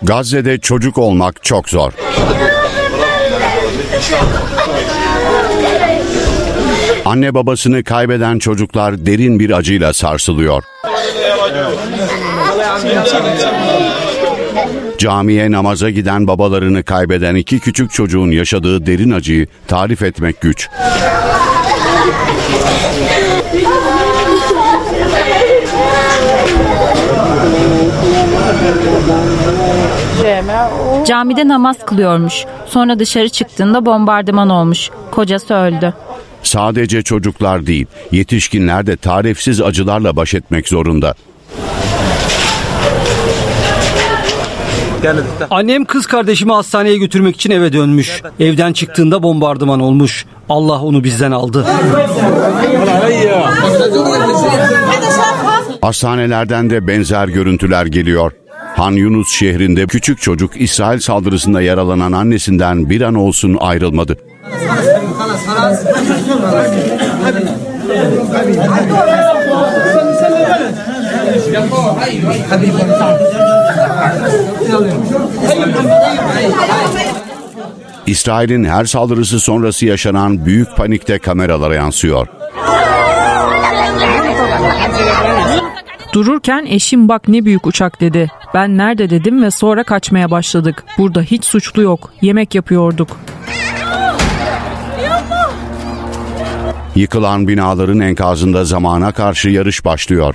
[0.02, 1.92] Gazze'de çocuk olmak çok zor.
[7.04, 10.64] Anne babasını kaybeden çocuklar derin bir acıyla sarsılıyor.
[14.98, 20.68] Camiye namaza giden babalarını kaybeden iki küçük çocuğun yaşadığı derin acıyı tarif etmek güç.
[31.06, 32.44] Camide namaz kılıyormuş.
[32.66, 34.90] Sonra dışarı çıktığında bombardıman olmuş.
[35.10, 35.94] Kocası öldü.
[36.44, 41.14] Sadece çocuklar değil, yetişkinler de tarifsiz acılarla baş etmek zorunda.
[45.50, 48.22] Annem kız kardeşimi hastaneye götürmek için eve dönmüş.
[48.40, 50.26] Evden çıktığında bombardıman olmuş.
[50.48, 51.66] Allah onu bizden aldı.
[55.80, 58.32] Hastanelerden de benzer görüntüler geliyor.
[58.76, 64.18] Han Yunus şehrinde küçük çocuk İsrail saldırısında yaralanan annesinden bir an olsun ayrılmadı.
[78.06, 82.26] İsrail'in her saldırısı sonrası yaşanan büyük panikte kameralara yansıyor.
[86.14, 88.30] Dururken eşim bak ne büyük uçak dedi.
[88.54, 90.84] Ben nerede dedim ve sonra kaçmaya başladık.
[90.98, 92.12] Burada hiç suçlu yok.
[92.22, 93.08] Yemek yapıyorduk.
[96.94, 100.34] Yıkılan binaların enkazında zamana karşı yarış başlıyor.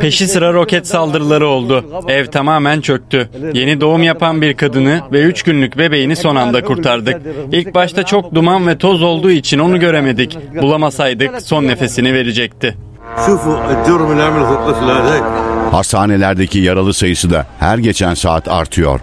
[0.00, 1.84] Peşi sıra roket saldırıları oldu.
[2.08, 3.30] Ev tamamen çöktü.
[3.54, 7.22] Yeni doğum yapan bir kadını ve 3 günlük bebeğini son anda kurtardık.
[7.52, 10.38] İlk başta çok duman ve toz olduğu için onu göremedik.
[10.62, 12.76] Bulamasaydık son nefesini verecekti.
[15.70, 19.00] Hastanelerdeki yaralı sayısı da her geçen saat artıyor.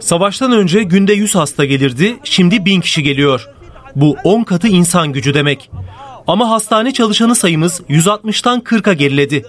[0.00, 3.48] Savaştan önce günde 100 hasta gelirdi, şimdi 1000 kişi geliyor.
[3.96, 5.70] Bu 10 katı insan gücü demek.
[6.26, 9.44] Ama hastane çalışanı sayımız 160'tan 40'a geriledi.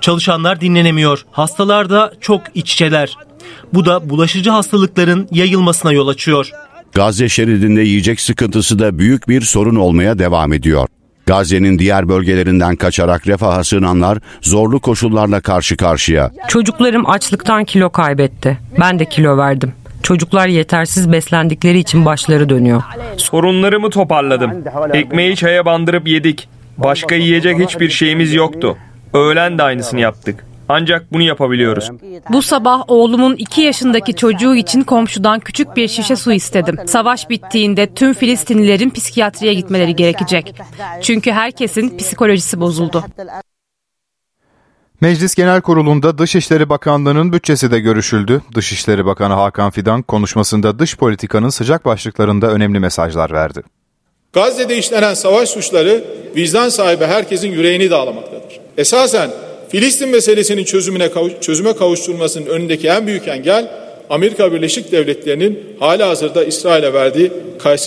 [0.00, 3.16] Çalışanlar dinlenemiyor, hastalar da çok iç içeler.
[3.74, 6.50] Bu da bulaşıcı hastalıkların yayılmasına yol açıyor.
[6.94, 10.88] Gazze şeridinde yiyecek sıkıntısı da büyük bir sorun olmaya devam ediyor.
[11.26, 16.30] Gazze'nin diğer bölgelerinden kaçarak refaha sığınanlar zorlu koşullarla karşı karşıya.
[16.48, 18.58] Çocuklarım açlıktan kilo kaybetti.
[18.80, 19.72] Ben de kilo verdim.
[20.02, 22.82] Çocuklar yetersiz beslendikleri için başları dönüyor.
[23.16, 24.50] Sorunlarımı toparladım.
[24.94, 26.48] Ekmeği çaya bandırıp yedik.
[26.78, 28.76] Başka yiyecek hiçbir şeyimiz yoktu.
[29.16, 30.46] Öğlen de aynısını yaptık.
[30.68, 31.90] Ancak bunu yapabiliyoruz.
[32.30, 36.76] Bu sabah oğlumun 2 yaşındaki çocuğu için komşudan küçük bir şişe su istedim.
[36.86, 40.54] Savaş bittiğinde tüm Filistinlilerin psikiyatriye gitmeleri gerekecek.
[41.02, 43.04] Çünkü herkesin psikolojisi bozuldu.
[45.00, 48.42] Meclis Genel Kurulu'nda Dışişleri Bakanlığı'nın bütçesi de görüşüldü.
[48.54, 53.62] Dışişleri Bakanı Hakan Fidan konuşmasında dış politikanın sıcak başlıklarında önemli mesajlar verdi.
[54.32, 56.04] Gazze'de işlenen savaş suçları
[56.36, 58.65] vicdan sahibi herkesin yüreğini dağlamaktadır.
[58.78, 59.30] Esasen
[59.68, 61.10] Filistin meselesinin çözümüne
[61.40, 63.70] çözüme kavuşturulmasının önündeki en büyük engel
[64.10, 67.32] Amerika Birleşik Devletleri'nin hala hazırda İsrail'e verdiği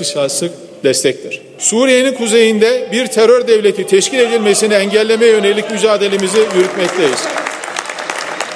[0.04, 0.50] şartsız
[0.84, 1.42] destektir.
[1.58, 7.24] Suriye'nin kuzeyinde bir terör devleti teşkil edilmesini engellemeye yönelik mücadelemizi yürütmekteyiz.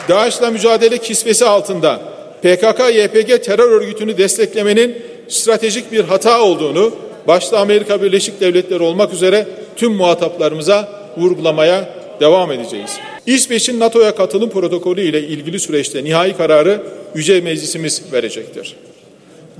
[0.09, 1.99] DAEŞ'la mücadele kisvesi altında
[2.43, 6.91] PKK-YPG terör örgütünü desteklemenin stratejik bir hata olduğunu
[7.27, 11.89] başta Amerika Birleşik Devletleri olmak üzere tüm muhataplarımıza vurgulamaya
[12.19, 12.91] devam edeceğiz.
[13.25, 16.81] İsveç'in NATO'ya katılım protokolü ile ilgili süreçte nihai kararı
[17.15, 18.75] Yüce Meclisimiz verecektir.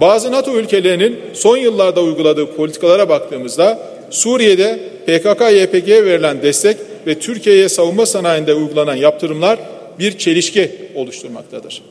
[0.02, 3.80] Bazı NATO ülkelerinin son yıllarda uyguladığı politikalara baktığımızda
[4.10, 6.78] Suriye'de PKK-YPG'ye verilen destek
[7.08, 9.60] ve Türkiye'ye savunma sanayinde uygulanan yaptırımlar
[10.00, 11.82] bir çelişki oluşturmaktadır.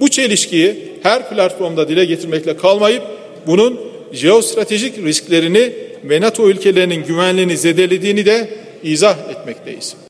[0.00, 3.02] Bu çelişkiyi her platformda dile getirmekle kalmayıp
[3.46, 3.80] bunun
[4.12, 5.72] jeostratejik risklerini
[6.04, 8.48] ve NATO ülkelerinin güvenliğini zedelediğini de
[8.82, 10.07] izah etmekteyiz.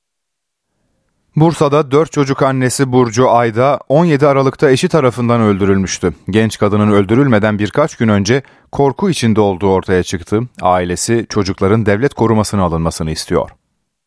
[1.41, 6.13] Bursa'da 4 çocuk annesi Burcu Ayda 17 Aralık'ta eşi tarafından öldürülmüştü.
[6.31, 10.41] Genç kadının öldürülmeden birkaç gün önce korku içinde olduğu ortaya çıktı.
[10.61, 13.51] Ailesi çocukların devlet korumasına alınmasını istiyor.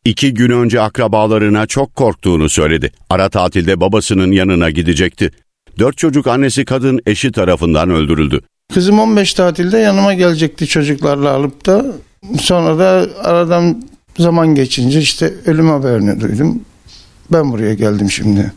[0.04, 2.92] İki gün önce akrabalarına çok korktuğunu söyledi.
[3.10, 5.30] Ara tatilde babasının yanına gidecekti.
[5.78, 8.40] Dört çocuk annesi kadın eşi tarafından öldürüldü.
[8.74, 11.84] Kızım 15 tatilde yanıma gelecekti çocuklarla alıp da
[12.40, 13.82] sonra da aradan
[14.18, 16.60] zaman geçince işte ölüm haberini duydum.
[17.32, 18.52] Ben buraya geldim şimdi.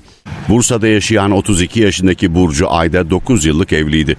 [0.49, 4.17] Bursa'da yaşayan 32 yaşındaki Burcu Ayda 9 yıllık evliydi.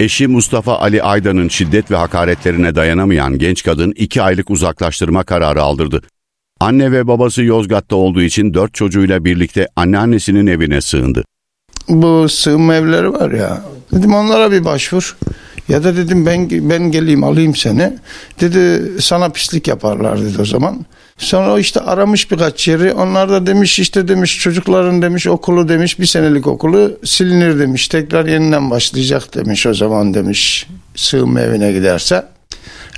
[0.00, 6.02] Eşi Mustafa Ali Ayda'nın şiddet ve hakaretlerine dayanamayan genç kadın 2 aylık uzaklaştırma kararı aldırdı.
[6.60, 11.24] Anne ve babası Yozgat'ta olduğu için 4 çocuğuyla birlikte anneannesinin evine sığındı.
[11.88, 15.16] Bu sığınma evleri var ya dedim onlara bir başvur.
[15.68, 17.92] Ya da dedim ben ben geleyim alayım seni.
[18.40, 20.86] Dedi sana pislik yaparlar dedi o zaman.
[21.20, 22.92] Sonra o işte aramış birkaç yeri.
[22.92, 27.88] Onlar da demiş işte demiş çocukların demiş okulu demiş bir senelik okulu silinir demiş.
[27.88, 32.24] Tekrar yeniden başlayacak demiş o zaman demiş sığınma evine giderse.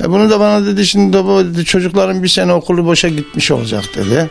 [0.01, 3.85] E bunu da bana dedi şimdi baba dedi çocukların bir sene okulu boşa gitmiş olacak
[3.97, 4.31] dedi.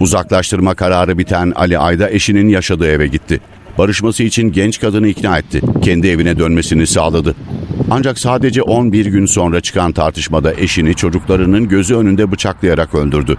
[0.00, 3.40] Uzaklaştırma kararı biten Ali Ayda eşinin yaşadığı eve gitti.
[3.78, 5.60] Barışması için genç kadını ikna etti.
[5.82, 7.34] Kendi evine dönmesini sağladı.
[7.90, 13.36] Ancak sadece 11 gün sonra çıkan tartışmada eşini çocuklarının gözü önünde bıçaklayarak öldürdü.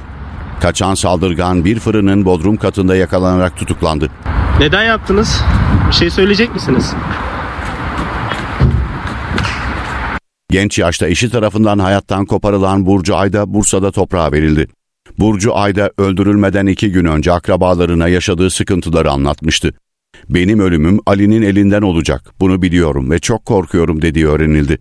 [0.61, 4.09] Kaçan saldırgan bir fırının bodrum katında yakalanarak tutuklandı.
[4.59, 5.41] Neden yaptınız?
[5.87, 6.93] Bir şey söyleyecek misiniz?
[10.49, 14.67] Genç yaşta eşi tarafından hayattan koparılan Burcu Ayda Bursa'da toprağa verildi.
[15.19, 19.73] Burcu Ayda öldürülmeden iki gün önce akrabalarına yaşadığı sıkıntıları anlatmıştı.
[20.29, 22.33] Benim ölümüm Ali'nin elinden olacak.
[22.39, 24.77] Bunu biliyorum ve çok korkuyorum dediği öğrenildi.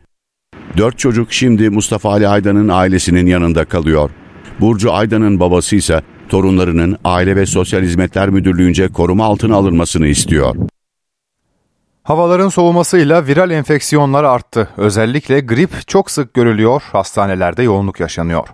[0.77, 4.11] Dört çocuk şimdi Mustafa Ali Aydan'ın ailesinin yanında kalıyor.
[4.61, 10.57] Burcu Aydan'ın babası ise torunlarının Aile ve Sosyal Hizmetler Müdürlüğü'nce koruma altına alınmasını istiyor.
[12.03, 14.69] Havaların soğumasıyla viral enfeksiyonlar arttı.
[14.77, 18.49] Özellikle grip çok sık görülüyor, hastanelerde yoğunluk yaşanıyor.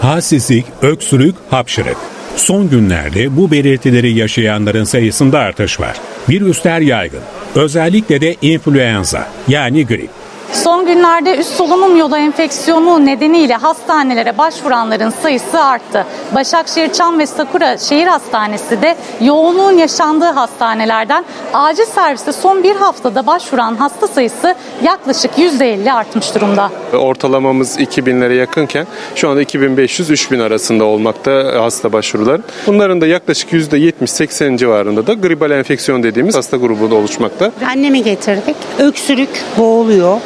[0.00, 1.96] Halsizlik, öksürük, hapşırık.
[2.36, 5.96] Son günlerde bu belirtileri yaşayanların sayısında artış var.
[6.28, 7.22] Virüsler yaygın.
[7.54, 10.19] Özellikle de influenza yani grip.
[10.52, 16.06] Son günlerde üst solunum yolu enfeksiyonu nedeniyle hastanelere başvuranların sayısı arttı.
[16.34, 21.24] Başakşehir Çam ve Sakura Şehir Hastanesi de yoğunluğun yaşandığı hastanelerden
[21.54, 26.70] acil serviste son bir haftada başvuran hasta sayısı yaklaşık %50 artmış durumda.
[26.92, 32.40] Ortalamamız 2000'lere yakınken şu anda 2500-3000 arasında olmakta hasta başvurular.
[32.66, 37.52] Bunların da yaklaşık %70-80 civarında da gribal enfeksiyon dediğimiz hasta grubunda oluşmakta.
[37.72, 38.56] Annemi getirdik.
[38.78, 40.20] Öksürük, boğuluyor.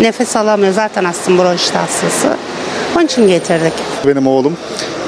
[0.00, 2.36] Nefes alamıyor zaten astım bronşit hastası.
[2.96, 3.72] Onun için getirdik.
[4.06, 4.56] Benim oğlum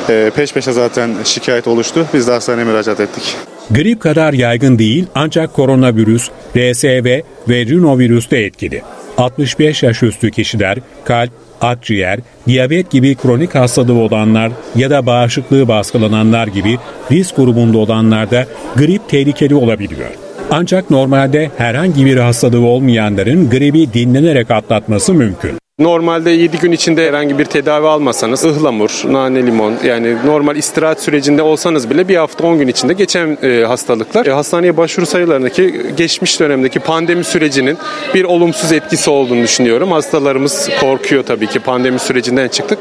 [0.08, 2.06] e, peş peşe zaten şikayet oluştu.
[2.14, 3.36] Biz de hastaneye müracaat ettik.
[3.70, 8.82] Grip kadar yaygın değil ancak koronavirüs, RSV ve rinovirüs de etkili.
[9.18, 11.30] 65 yaş üstü kişiler kalp,
[11.60, 16.78] akciğer, diyabet gibi kronik hastalığı olanlar ya da bağışıklığı baskılananlar gibi
[17.12, 18.46] risk grubunda olanlarda
[18.76, 20.25] grip tehlikeli olabiliyor.
[20.50, 25.52] Ancak normalde herhangi bir hastalığı olmayanların gribi dinlenerek atlatması mümkün.
[25.78, 31.42] Normalde 7 gün içinde herhangi bir tedavi almasanız ıhlamur, nane limon yani normal istirahat sürecinde
[31.42, 34.26] olsanız bile bir hafta 10 gün içinde geçen e, hastalıklar.
[34.26, 37.78] E, hastaneye başvuru sayılarındaki geçmiş dönemdeki pandemi sürecinin
[38.14, 39.92] bir olumsuz etkisi olduğunu düşünüyorum.
[39.92, 42.78] Hastalarımız korkuyor tabii ki pandemi sürecinden çıktık.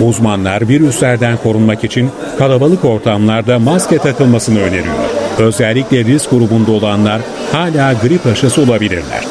[0.00, 5.15] Uzmanlar virüslerden korunmak için kalabalık ortamlarda maske takılmasını öneriyor.
[5.38, 7.20] Özellikle risk grubunda olanlar
[7.52, 9.24] hala grip aşısı olabilirler.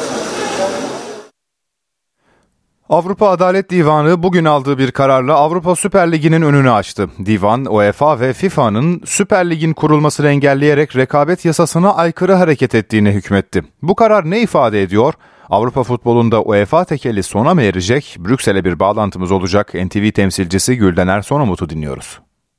[2.88, 7.10] Avrupa Adalet Divanı bugün aldığı bir kararla Avrupa Süper Ligi'nin önünü açtı.
[7.26, 13.62] Divan, UEFA ve FIFA'nın Süper Lig'in kurulmasını engelleyerek rekabet yasasına aykırı hareket ettiğine hükmetti.
[13.82, 15.14] Bu karar ne ifade ediyor?
[15.50, 18.16] Avrupa futbolunda UEFA tekeli sona mı erecek?
[18.18, 19.74] Brüksel'e bir bağlantımız olacak.
[19.74, 22.18] NTV temsilcisi Gülden Ersonomut'u dinliyoruz.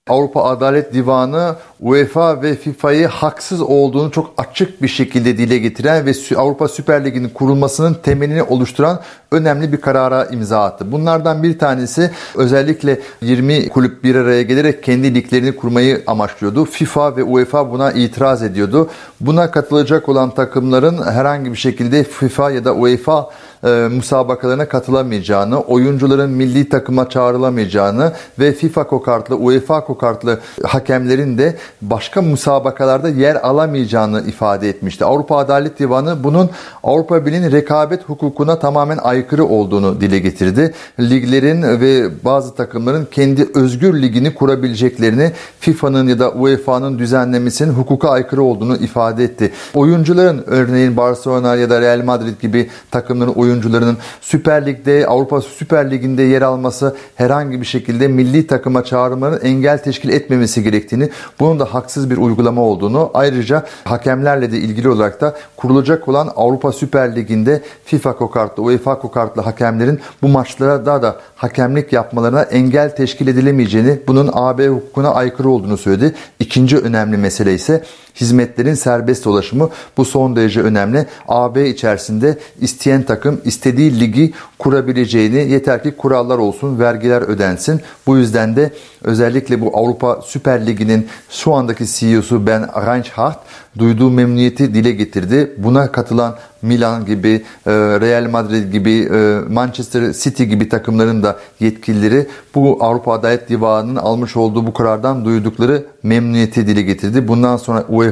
[0.09, 6.11] Avrupa Adalet Divanı UEFA ve FIFA'yı haksız olduğunu çok açık bir şekilde dile getiren ve
[6.37, 9.01] Avrupa Süper Ligi'nin kurulmasının temelini oluşturan
[9.31, 10.91] önemli bir karara imza attı.
[10.91, 16.65] Bunlardan bir tanesi özellikle 20 kulüp bir araya gelerek kendi liglerini kurmayı amaçlıyordu.
[16.65, 18.89] FIFA ve UEFA buna itiraz ediyordu.
[19.21, 23.29] Buna katılacak olan takımların herhangi bir şekilde FIFA ya da UEFA
[23.63, 32.21] e, müsabakalarına katılamayacağını, oyuncuların milli takıma çağrılamayacağını ve FIFA kokartlı, UEFA kokartlı hakemlerin de başka
[32.21, 35.05] müsabakalarda yer alamayacağını ifade etmişti.
[35.05, 36.49] Avrupa Adalet Divanı bunun
[36.83, 40.73] Avrupa Birliği'nin rekabet hukukuna tamamen aykırı olduğunu dile getirdi.
[40.99, 48.43] Liglerin ve bazı takımların kendi özgür ligini kurabileceklerini FIFA'nın ya da UEFA'nın düzenlemesinin hukuka aykırı
[48.43, 49.51] olduğunu ifade etti.
[49.73, 56.23] Oyuncuların örneğin Barcelona ya da Real Madrid gibi takımların oyuncularının Süper Lig'de, Avrupa Süper Ligi'nde
[56.23, 61.09] yer alması herhangi bir şekilde milli takıma çağrılmaların engel teşkil etmemesi gerektiğini,
[61.39, 66.71] bunun da haksız bir uygulama olduğunu, ayrıca hakemlerle de ilgili olarak da kurulacak olan Avrupa
[66.71, 73.27] Süper Ligi'nde FIFA kokartlı, UEFA kokartlı hakemlerin bu maçlara daha da hakemlik yapmalarına engel teşkil
[73.27, 76.15] edilemeyeceğini, bunun AB hukukuna aykırı olduğunu söyledi.
[76.39, 77.83] İkinci önemli mesele ise
[78.21, 81.05] hizmetlerin serbest dolaşımı bu son derece önemli.
[81.27, 87.81] AB içerisinde isteyen takım istediği ligi kurabileceğini yeter ki kurallar olsun, vergiler ödensin.
[88.07, 88.71] Bu yüzden de
[89.03, 93.39] özellikle bu Avrupa Süper Ligi'nin şu andaki CEO'su Ben Reinhardt
[93.77, 95.51] duyduğu memnuniyeti dile getirdi.
[95.57, 102.27] Buna katılan Milan gibi, e, Real Madrid gibi, e, Manchester City gibi takımların da yetkilileri
[102.55, 107.27] bu Avrupa Adalet Divanı'nın almış olduğu bu karardan duydukları memnuniyeti dile getirdi.
[107.27, 108.06] Bundan sonra UEFA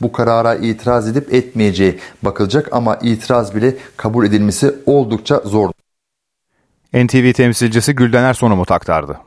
[0.00, 5.70] bu karara itiraz edip etmeyeceği bakılacak ama itiraz bile kabul edilmesi oldukça zor.
[6.94, 9.18] NTV temsilcisi Gülden Ersonomut aktardı.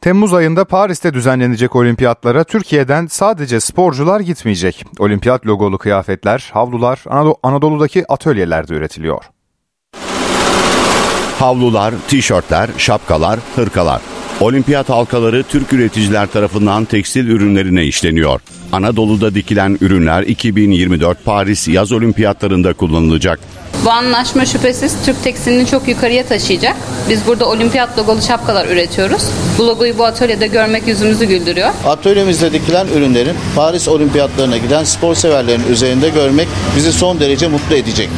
[0.00, 4.84] Temmuz ayında Paris'te düzenlenecek olimpiyatlara Türkiye'den sadece sporcular gitmeyecek.
[4.98, 7.04] Olimpiyat logolu kıyafetler, havlular
[7.42, 9.24] Anadolu'daki atölyelerde üretiliyor.
[11.38, 14.11] Havlular, tişörtler, şapkalar, hırkalar.
[14.40, 18.40] Olimpiyat halkaları Türk üreticiler tarafından tekstil ürünlerine işleniyor.
[18.72, 23.40] Anadolu'da dikilen ürünler 2024 Paris yaz olimpiyatlarında kullanılacak.
[23.84, 26.76] Bu anlaşma şüphesiz Türk tekstilini çok yukarıya taşıyacak.
[27.08, 29.22] Biz burada olimpiyat logolu şapkalar üretiyoruz.
[29.58, 31.68] Bu logoyu bu atölyede görmek yüzümüzü güldürüyor.
[31.86, 38.08] Atölyemizde dikilen ürünlerin Paris olimpiyatlarına giden spor severlerin üzerinde görmek bizi son derece mutlu edecek.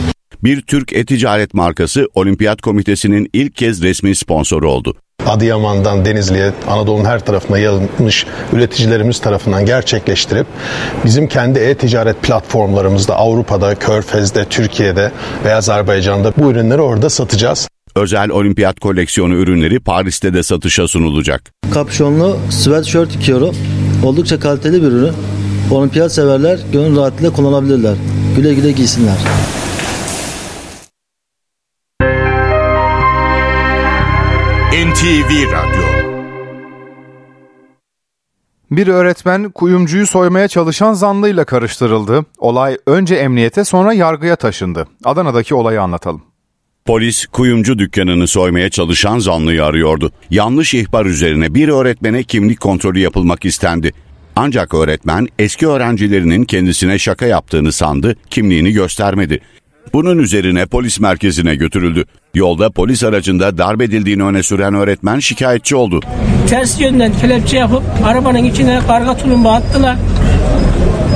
[0.45, 4.97] Bir Türk e-ticaret markası Olimpiyat Komitesi'nin ilk kez resmi sponsoru oldu.
[5.27, 10.47] Adıyaman'dan Denizli'ye Anadolu'nun her tarafına yayılmış üreticilerimiz tarafından gerçekleştirip
[11.05, 15.13] bizim kendi e-ticaret platformlarımızda Avrupa'da, Körfez'de, Türkiye'de
[15.45, 17.69] ve Azerbaycan'da bu ürünleri orada satacağız.
[17.97, 21.43] Özel olimpiyat koleksiyonu ürünleri Paris'te de satışa sunulacak.
[21.75, 23.57] Kapşonlu sweatshirt dikiyorum.
[24.05, 25.13] Oldukça kaliteli bir ürün.
[25.71, 27.95] Olimpiyat severler gönül rahatlığıyla kullanabilirler.
[28.37, 29.17] Güle güle giysinler.
[35.05, 35.83] NTV Radyo
[38.71, 42.27] Bir öğretmen kuyumcuyu soymaya çalışan zanlıyla karıştırıldı.
[42.39, 44.89] Olay önce emniyete sonra yargıya taşındı.
[45.05, 46.23] Adana'daki olayı anlatalım.
[46.85, 50.13] Polis kuyumcu dükkanını soymaya çalışan zanlıyı arıyordu.
[50.31, 53.93] Yanlış ihbar üzerine bir öğretmene kimlik kontrolü yapılmak istendi.
[54.37, 59.41] Ancak öğretmen eski öğrencilerinin kendisine şaka yaptığını sandı, kimliğini göstermedi.
[59.95, 62.05] Bunun üzerine polis merkezine götürüldü.
[62.35, 66.01] Yolda polis aracında darp edildiğini öne süren öğretmen şikayetçi oldu.
[66.49, 69.97] Ters yönden kelepçe yapıp arabanın içine karga tulumba attılar.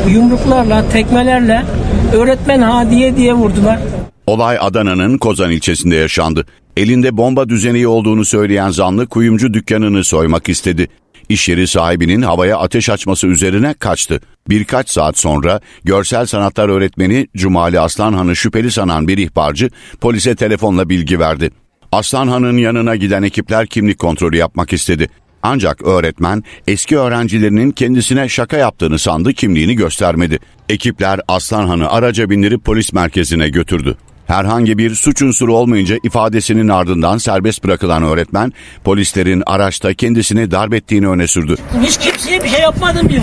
[0.08, 1.64] Yumruklarla, tekmelerle
[2.12, 3.78] öğretmen ha diye diye vurdular.
[4.26, 6.46] Olay Adana'nın Kozan ilçesinde yaşandı.
[6.76, 10.88] Elinde bomba düzeneği olduğunu söyleyen zanlı kuyumcu dükkanını soymak istedi.
[11.28, 14.20] İş yeri sahibinin havaya ateş açması üzerine kaçtı.
[14.48, 19.70] Birkaç saat sonra görsel sanatlar öğretmeni Cumali Aslanhan'ı şüpheli sanan bir ihbarcı
[20.00, 21.50] polise telefonla bilgi verdi.
[21.92, 25.08] Aslanhan'ın yanına giden ekipler kimlik kontrolü yapmak istedi.
[25.42, 30.38] Ancak öğretmen eski öğrencilerinin kendisine şaka yaptığını sandı kimliğini göstermedi.
[30.68, 33.96] Ekipler Aslanhan'ı araca bindirip polis merkezine götürdü.
[34.28, 38.52] Herhangi bir suç unsuru olmayınca ifadesinin ardından serbest bırakılan öğretmen
[38.84, 41.56] polislerin araçta kendisini darp ettiğini öne sürdü.
[41.82, 43.22] Hiç kimseye bir şey yapmadım diyor.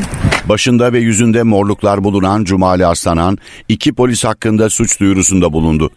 [0.49, 3.38] Başında ve yüzünde morluklar bulunan Cumali Aslanan
[3.70, 5.91] iki polis hakkında suç duyurusunda bulundu.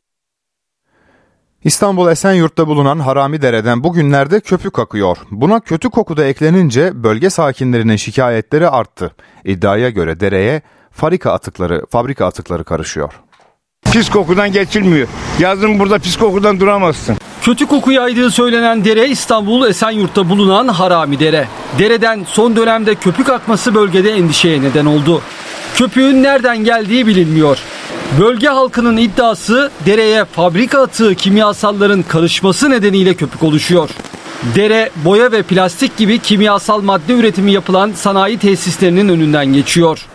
[1.65, 5.17] İstanbul Esenyurt'ta bulunan Harami Dere'den bugünlerde köpük akıyor.
[5.31, 9.15] Buna kötü koku da eklenince bölge sakinlerinin şikayetleri arttı.
[9.45, 13.13] İddiaya göre dereye fabrika atıkları, fabrika atıkları karışıyor.
[13.93, 15.09] Pis kokudan geçilmiyor.
[15.39, 17.17] Yazın burada pis kokudan duramazsın.
[17.43, 21.49] Kötü koku yaydığı söylenen dere İstanbul Esenyurt'ta bulunan Harami Dere.
[21.79, 25.23] Dereden son dönemde köpük akması bölgede endişeye neden oldu.
[25.75, 27.59] Köpüğün nereden geldiği bilinmiyor.
[28.21, 33.91] Bölge halkının iddiası dereye fabrika atığı kimyasalların karışması nedeniyle köpük oluşuyor.
[34.55, 40.07] Dere, boya ve plastik gibi kimyasal madde üretimi yapılan sanayi tesislerinin önünden geçiyor.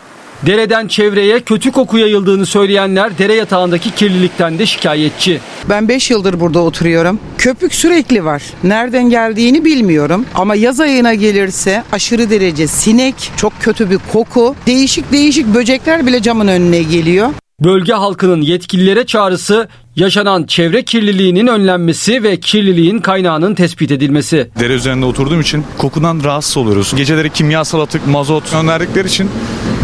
[0.45, 5.39] Dereden çevreye kötü koku yayıldığını söyleyenler dere yatağındaki kirlilikten de şikayetçi.
[5.69, 7.19] Ben 5 yıldır burada oturuyorum.
[7.37, 8.43] Köpük sürekli var.
[8.63, 10.25] Nereden geldiğini bilmiyorum.
[10.35, 16.21] Ama yaz ayına gelirse aşırı derece sinek, çok kötü bir koku, değişik değişik böcekler bile
[16.21, 17.29] camın önüne geliyor.
[17.59, 24.49] Bölge halkının yetkililere çağrısı yaşanan çevre kirliliğinin önlenmesi ve kirliliğin kaynağının tespit edilmesi.
[24.59, 26.93] Dere üzerinde oturduğum için kokudan rahatsız oluyoruz.
[26.95, 29.29] Geceleri kimyasal atık, mazot gönderdikleri için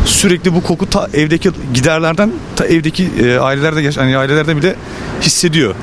[0.10, 4.76] sürekli bu koku ta evdeki giderlerden ta evdeki e, ailelerde yani ailelerde bile
[5.22, 5.76] hissediyor.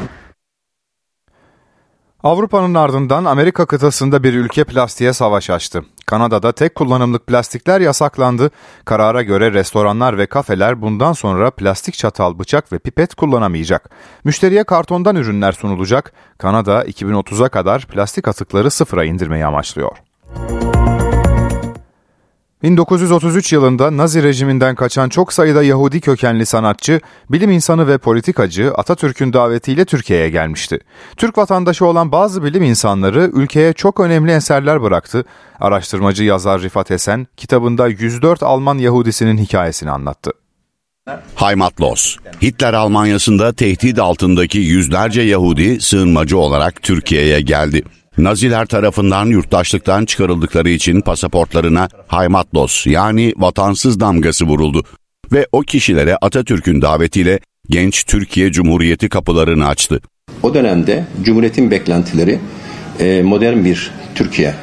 [2.22, 5.82] Avrupa'nın ardından Amerika kıtasında bir ülke plastiğe savaş açtı.
[6.06, 8.50] Kanada'da tek kullanımlık plastikler yasaklandı.
[8.84, 13.90] Karara göre restoranlar ve kafeler bundan sonra plastik çatal, bıçak ve pipet kullanamayacak.
[14.24, 16.12] Müşteriye kartondan ürünler sunulacak.
[16.38, 20.05] Kanada 2030'a kadar plastik atıkları sıfıra indirmeyi amaçlıyor.
[22.62, 27.00] 1933 yılında Nazi rejiminden kaçan çok sayıda Yahudi kökenli sanatçı,
[27.30, 30.78] bilim insanı ve politikacı Atatürk'ün davetiyle Türkiye'ye gelmişti.
[31.16, 35.24] Türk vatandaşı olan bazı bilim insanları ülkeye çok önemli eserler bıraktı.
[35.60, 40.32] Araştırmacı yazar Rifat Esen kitabında 104 Alman Yahudisinin hikayesini anlattı.
[41.36, 47.82] Heimatlos, Hitler Almanyası'nda tehdit altındaki yüzlerce Yahudi sığınmacı olarak Türkiye'ye geldi.
[48.18, 54.84] Naziler tarafından yurttaşlıktan çıkarıldıkları için pasaportlarına Heimatlos yani vatansız damgası vuruldu
[55.32, 57.40] ve o kişilere Atatürk'ün davetiyle
[57.70, 60.00] genç Türkiye Cumhuriyeti kapılarını açtı.
[60.42, 62.38] O dönemde Cumhuriyet'in beklentileri
[63.00, 64.54] e, modern bir Türkiye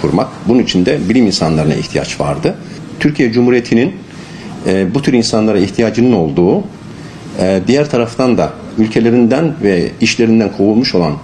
[0.00, 0.28] kurmak.
[0.48, 2.54] Bunun için de bilim insanlarına ihtiyaç vardı.
[3.00, 3.94] Türkiye Cumhuriyeti'nin
[4.66, 6.64] e, bu tür insanlara ihtiyacının olduğu,
[7.40, 11.16] e, diğer taraftan da ülkelerinden ve işlerinden kovulmuş olan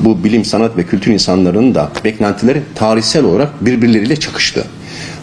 [0.00, 4.64] bu bilim, sanat ve kültür insanlarının da beklentileri tarihsel olarak birbirleriyle çakıştı.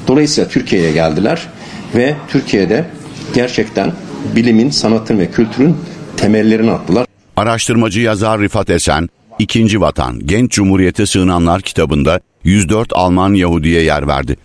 [0.08, 1.48] Dolayısıyla Türkiye'ye geldiler
[1.96, 2.86] ve Türkiye'de
[3.34, 3.92] gerçekten
[4.36, 5.78] bilimin, sanatın ve kültürün
[6.18, 7.06] temellerini attılar.
[7.36, 9.10] Araştırmacı yazar Rifat Esen,
[9.40, 14.38] İkinci Vatan, Genç Cumhuriyete Sığınanlar kitabında 104 Alman Yahudi'ye yer verdi.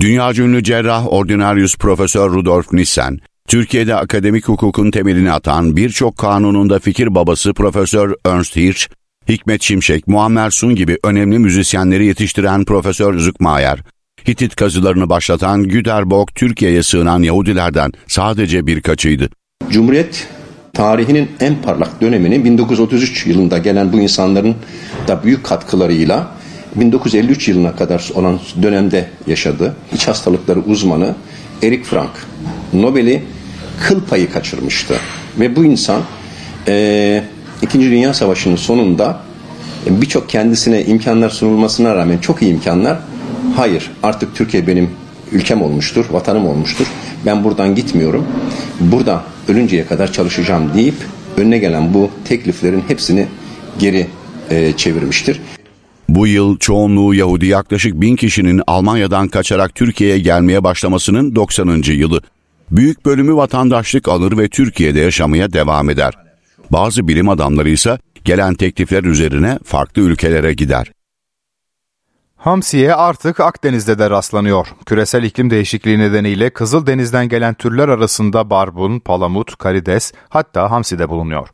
[0.00, 3.18] Dünya ünlü cerrah Ordinarius Profesör Rudolf Nissen,
[3.48, 8.88] Türkiye'de akademik hukukun temelini atan birçok kanununda fikir babası Profesör Ernst Hirsch,
[9.28, 13.78] Hikmet Şimşek, Muammer Sun gibi önemli müzisyenleri yetiştiren Profesör Zükmayer,
[14.28, 19.28] Hitit kazılarını başlatan Güterbog Türkiye'ye sığınan Yahudilerden sadece birkaçıydı.
[19.70, 20.28] Cumhuriyet
[20.72, 24.56] tarihinin en parlak dönemini 1933 yılında gelen bu insanların
[25.08, 26.34] da büyük katkılarıyla
[26.74, 29.76] 1953 yılına kadar olan dönemde yaşadı.
[29.94, 31.14] İç hastalıkları uzmanı
[31.62, 32.10] Erik Frank
[32.72, 33.22] Nobel'i
[33.80, 35.00] kıl payı kaçırmıştı.
[35.40, 36.02] Ve bu insan
[37.62, 39.20] İkinci Dünya Savaşı'nın sonunda
[39.86, 42.98] birçok kendisine imkanlar sunulmasına rağmen çok iyi imkanlar
[43.56, 44.90] hayır artık Türkiye benim
[45.32, 46.86] ülkem olmuştur, vatanım olmuştur.
[47.26, 48.26] Ben buradan gitmiyorum.
[48.80, 50.94] Burada ölünceye kadar çalışacağım deyip
[51.36, 53.26] önüne gelen bu tekliflerin hepsini
[53.78, 54.06] geri
[54.50, 55.40] e, çevirmiştir.
[56.08, 61.82] Bu yıl çoğunluğu Yahudi yaklaşık bin kişinin Almanya'dan kaçarak Türkiye'ye gelmeye başlamasının 90.
[61.86, 62.20] yılı.
[62.70, 66.27] Büyük bölümü vatandaşlık alır ve Türkiye'de yaşamaya devam eder.
[66.70, 70.92] Bazı bilim adamları ise gelen teklifler üzerine farklı ülkelere gider.
[72.36, 74.66] Hamsiye artık Akdeniz'de de rastlanıyor.
[74.86, 81.48] Küresel iklim değişikliği nedeniyle Kızıldeniz'den gelen türler arasında barbun, palamut, karides hatta hamsi de bulunuyor.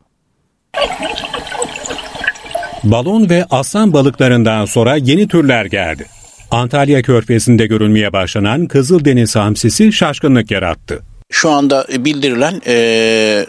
[2.84, 6.06] Balon ve aslan balıklarından sonra yeni türler geldi.
[6.50, 11.02] Antalya Körfezi'nde görülmeye başlanan Kızıldeniz hamsisi şaşkınlık yarattı.
[11.30, 13.46] Şu anda bildirilen e,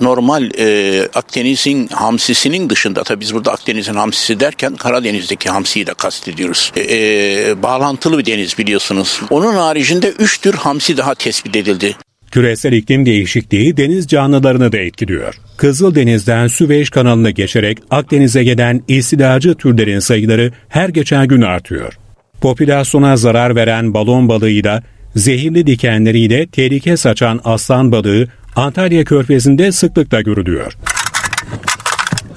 [0.00, 6.72] normal e, Akdeniz'in hamsisinin dışında tabi biz burada Akdeniz'in hamsisi derken Karadeniz'deki hamsiyi de kastediyoruz.
[6.76, 9.20] E, e, bağlantılı bir deniz biliyorsunuz.
[9.30, 11.96] Onun haricinde 3 tür hamsi daha tespit edildi.
[12.30, 15.34] Küresel iklim değişikliği deniz canlılarını da etkiliyor.
[15.56, 21.98] Kızıldeniz'den Süveyş kanalına geçerek Akdeniz'e gelen istilacı türlerin sayıları her geçen gün artıyor.
[22.40, 24.82] Popülasyona zarar veren balon balığıyla
[25.16, 30.72] zehirli dikenleriyle tehlike saçan aslan balığı Antalya Körfezi'nde sıklıkla görülüyor.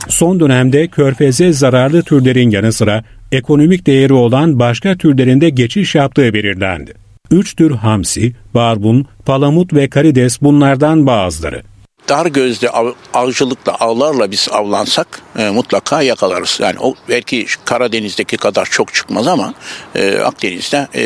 [0.08, 6.94] Son dönemde körfeze zararlı türlerin yanı sıra ekonomik değeri olan başka türlerinde geçiş yaptığı belirlendi.
[7.32, 11.62] Üç tür hamsi, barbun, palamut ve karides bunlardan bazıları
[12.10, 16.60] dar gözle av, avcılıkla avlarla biz avlansak e, mutlaka yakalarız.
[16.62, 19.54] Yani o belki Karadeniz'deki kadar çok çıkmaz ama
[19.96, 21.04] e, Akdeniz'de e,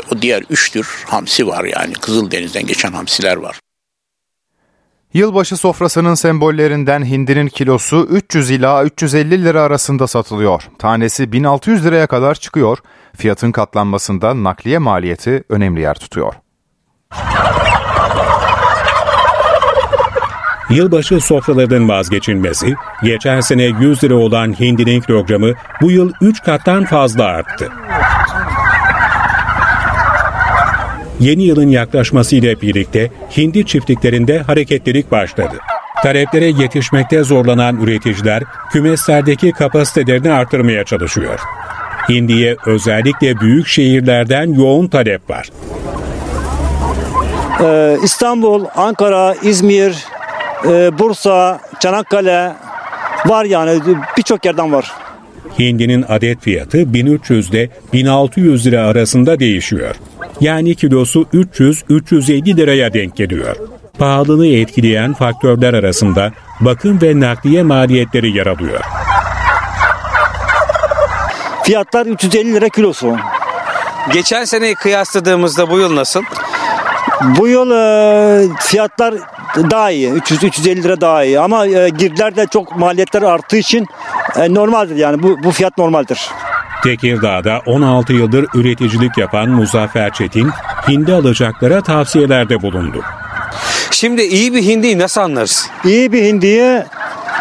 [0.00, 3.58] o diğer üç tür hamsi var yani Kızıldeniz'den geçen hamsiler var.
[5.14, 10.62] Yılbaşı sofrasının sembollerinden hindinin kilosu 300 ila 350 lira arasında satılıyor.
[10.78, 12.78] Tanesi 1600 liraya kadar çıkıyor.
[13.16, 16.34] Fiyatın katlanmasında nakliye maliyeti önemli yer tutuyor.
[20.72, 25.52] Yılbaşı sofralarının vazgeçilmesi, geçen sene 100 lira olan hindinin kilogramı
[25.82, 27.68] bu yıl 3 kattan fazla arttı.
[31.20, 35.54] Yeni yılın yaklaşmasıyla birlikte hindi çiftliklerinde hareketlilik başladı.
[36.02, 38.42] Taleplere yetişmekte zorlanan üreticiler
[38.72, 41.40] kümeslerdeki kapasitelerini artırmaya çalışıyor.
[42.08, 45.48] Hindiye özellikle büyük şehirlerden yoğun talep var.
[47.62, 49.96] Ee, İstanbul, Ankara, İzmir,
[50.64, 52.52] e, Bursa, Çanakkale
[53.26, 53.80] var yani
[54.16, 54.92] birçok yerden var.
[55.58, 59.94] Hindinin adet fiyatı 1300 ile 1600 lira arasında değişiyor.
[60.40, 63.56] Yani kilosu 300-350 liraya denk geliyor.
[63.98, 68.80] Pahalılığı etkileyen faktörler arasında bakım ve nakliye maliyetleri yer alıyor.
[71.64, 73.16] Fiyatlar 350 lira kilosu.
[74.12, 76.22] Geçen seneyi kıyasladığımızda bu yıl nasıl?
[77.38, 79.14] Bu yıl e, fiyatlar
[79.56, 80.10] daha iyi.
[80.10, 81.40] 300-350 lira daha iyi.
[81.40, 83.86] Ama e, girdiler de çok maliyetler arttığı için
[84.36, 85.22] e, normaldir yani.
[85.22, 86.30] Bu, bu fiyat normaldir.
[86.82, 90.50] Tekirdağ'da 16 yıldır üreticilik yapan Muzaffer Çetin,
[90.88, 93.02] hindi alacaklara tavsiyelerde bulundu.
[93.90, 95.68] Şimdi iyi bir hindiyi nasıl anlarız?
[95.84, 96.82] İyi bir hindiyi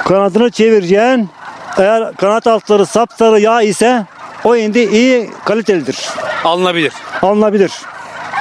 [0.05, 1.29] kanadını çevireceksin.
[1.77, 4.05] Eğer kanat altları sapsarı yağ ise
[4.43, 6.09] o hindi iyi kalitelidir.
[6.43, 6.93] Alınabilir.
[7.21, 7.71] Alınabilir.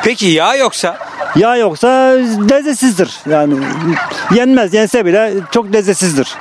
[0.04, 0.98] Peki yağ yoksa?
[1.36, 1.88] Yağ yoksa
[2.50, 3.18] lezzetsizdir.
[3.30, 3.54] Yani
[4.34, 4.74] yenmez.
[4.74, 6.36] Yense bile çok lezzetsizdir.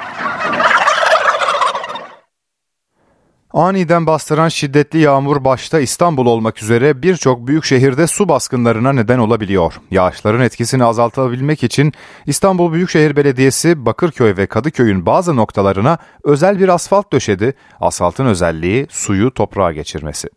[3.53, 9.73] Aniden bastıran şiddetli yağmur başta İstanbul olmak üzere birçok büyük şehirde su baskınlarına neden olabiliyor.
[9.91, 11.93] Yağışların etkisini azaltabilmek için
[12.25, 17.53] İstanbul Büyükşehir Belediyesi Bakırköy ve Kadıköy'ün bazı noktalarına özel bir asfalt döşedi.
[17.79, 20.29] Asfaltın özelliği suyu toprağa geçirmesi.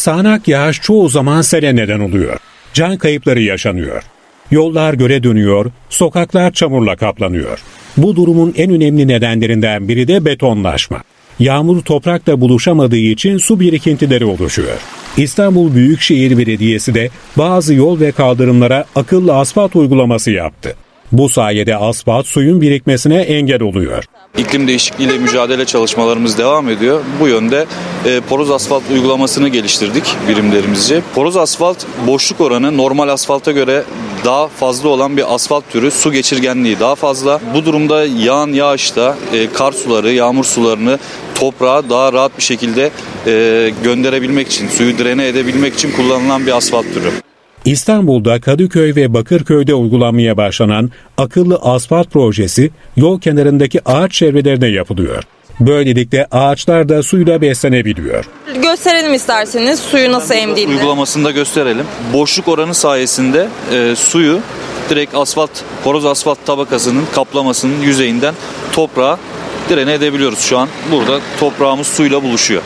[0.00, 2.38] Sağanak yağış çoğu zaman sele neden oluyor.
[2.74, 4.02] Can kayıpları yaşanıyor.
[4.50, 7.62] Yollar göle dönüyor, sokaklar çamurla kaplanıyor.
[7.96, 11.02] Bu durumun en önemli nedenlerinden biri de betonlaşma.
[11.38, 14.78] Yağmur toprakla buluşamadığı için su birikintileri oluşuyor.
[15.16, 20.76] İstanbul Büyükşehir Belediyesi de bazı yol ve kaldırımlara akıllı asfalt uygulaması yaptı.
[21.12, 24.04] Bu sayede asfalt suyun birikmesine engel oluyor.
[24.38, 27.00] İklim değişikliğiyle mücadele çalışmalarımız devam ediyor.
[27.20, 27.66] Bu yönde
[28.06, 31.02] e, poroz asfalt uygulamasını geliştirdik birimlerimizce.
[31.14, 33.82] Poroz asfalt boşluk oranı normal asfalta göre
[34.24, 35.90] daha fazla olan bir asfalt türü.
[35.90, 37.40] Su geçirgenliği daha fazla.
[37.54, 40.98] Bu durumda yağan yağışta e, kar suları, yağmur sularını
[41.34, 42.90] toprağa daha rahat bir şekilde
[43.26, 47.29] e, gönderebilmek için, suyu drene edebilmek için kullanılan bir asfalt türü.
[47.64, 55.22] İstanbul'da Kadıköy ve Bakırköy'de uygulanmaya başlanan akıllı asfalt projesi yol kenarındaki ağaç çevrelerine yapılıyor.
[55.60, 58.24] Böylelikle ağaçlar da suyla beslenebiliyor.
[58.62, 60.70] Gösterelim isterseniz suyu nasıl emdiğini.
[60.70, 61.86] Uygulamasını da gösterelim.
[62.12, 64.40] Boşluk oranı sayesinde e, suyu
[64.90, 65.50] direkt asfalt,
[65.84, 68.34] poroz asfalt tabakasının kaplamasının yüzeyinden
[68.72, 69.18] toprağa
[69.68, 70.68] direne edebiliyoruz şu an.
[70.92, 72.62] Burada toprağımız suyla buluşuyor.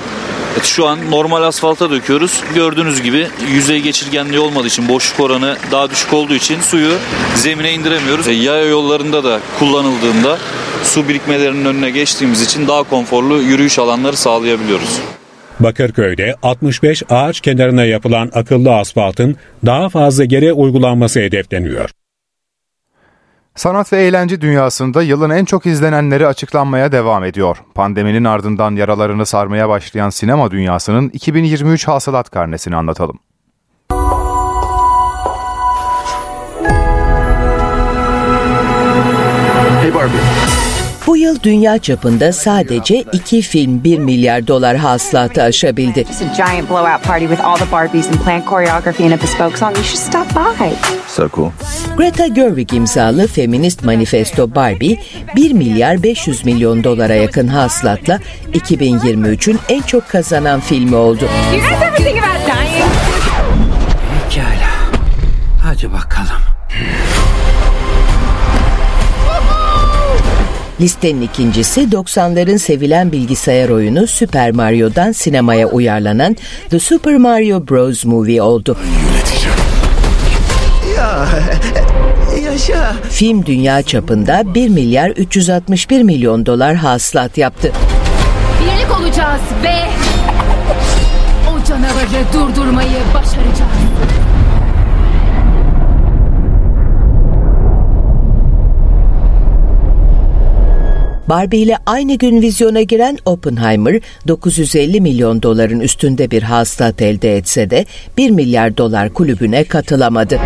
[0.55, 2.43] Evet, şu an normal asfalta döküyoruz.
[2.55, 6.93] Gördüğünüz gibi yüzey geçirgenliği olmadığı için boşluk oranı daha düşük olduğu için suyu
[7.37, 8.29] zemine indiremiyoruz.
[8.29, 10.39] E, yaya yollarında da kullanıldığında
[10.83, 15.01] su birikmelerinin önüne geçtiğimiz için daha konforlu yürüyüş alanları sağlayabiliyoruz.
[15.61, 19.37] Bakırköy'de 65 ağaç kenarına yapılan akıllı asfaltın
[19.67, 21.91] daha fazla yere uygulanması hedefleniyor.
[23.57, 27.57] Sanat ve eğlence dünyasında yılın en çok izlenenleri açıklanmaya devam ediyor.
[27.75, 33.19] Pandeminin ardından yaralarını sarmaya başlayan sinema dünyasının 2023 hasılat karnesini anlatalım.
[39.83, 40.44] Hey Barbie.
[41.07, 46.05] Bu yıl dünya çapında sadece iki film 1 milyar dolar hasılatı aşabildi.
[51.09, 51.51] So cool.
[51.97, 54.99] Greta Gerwig imzalı feminist manifesto Barbie
[55.37, 58.21] 1 milyar 500 milyon dolara yakın hasılatla
[58.53, 61.29] 2023'ün en çok kazanan filmi oldu.
[64.31, 64.75] Pekala.
[65.63, 66.34] Hadi bakalım.
[70.81, 76.37] Listenin ikincisi 90'ların sevilen bilgisayar oyunu Super Mario'dan sinemaya uyarlanan
[76.71, 78.05] The Super Mario Bros.
[78.05, 78.77] Movie oldu.
[80.97, 81.27] Ya
[82.53, 82.93] yaşa.
[83.11, 87.73] Film dünya çapında 1 milyar 361 milyon dolar hasılat yaptı.
[88.61, 89.75] Birlik olacağız ve
[91.51, 93.24] o canavarı durdurmayı başaracağız.
[101.29, 107.71] Barbie ile aynı gün vizyona giren Oppenheimer 950 milyon doların üstünde bir hasılat elde etse
[107.71, 107.87] de
[108.17, 110.35] 1 milyar dolar kulübüne katılamadı.
[110.35, 110.39] I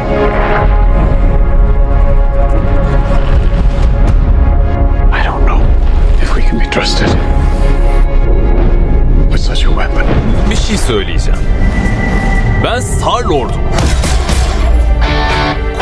[5.27, 5.65] don't know
[6.23, 7.09] if we can be trusted
[9.31, 10.05] with such a weapon.
[10.51, 11.41] Bir şey söyleyeceğim.
[12.65, 13.61] Ben Star Lord'um.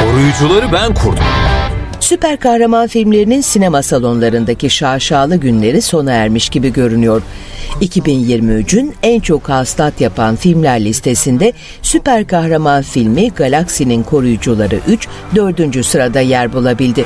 [0.00, 1.24] Koruyucuları ben kurdum.
[2.06, 7.22] Süper kahraman filmlerinin sinema salonlarındaki şaşalı günleri sona ermiş gibi görünüyor.
[7.80, 11.52] 2023'ün en çok hastat yapan filmler listesinde
[11.82, 17.04] süper kahraman filmi Galaksinin Koruyucuları 3 dördüncü sırada yer bulabildi.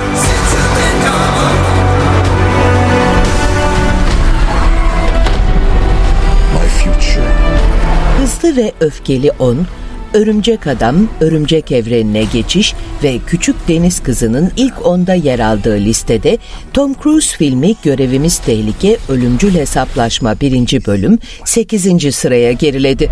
[8.19, 9.67] Hızlı ve Öfkeli 10,
[10.15, 16.39] Örümcek Adam, Örümcek Evrenine Geçiş ve Küçük Deniz Kızı'nın ilk onda yer aldığı listede
[16.73, 20.87] Tom Cruise filmi Görevimiz Tehlike Ölümcül Hesaplaşma 1.
[20.87, 22.15] bölüm 8.
[22.15, 23.11] sıraya geriledi.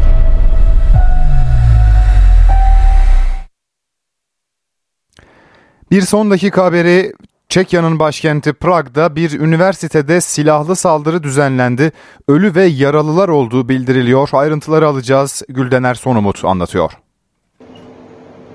[5.90, 7.12] Bir son dakika haberi
[7.48, 11.92] Çekya'nın başkenti Prag'da bir üniversitede silahlı saldırı düzenlendi.
[12.28, 14.28] Ölü ve yaralılar olduğu bildiriliyor.
[14.32, 15.42] Ayrıntıları alacağız.
[15.48, 16.92] Güldener Sonumut anlatıyor.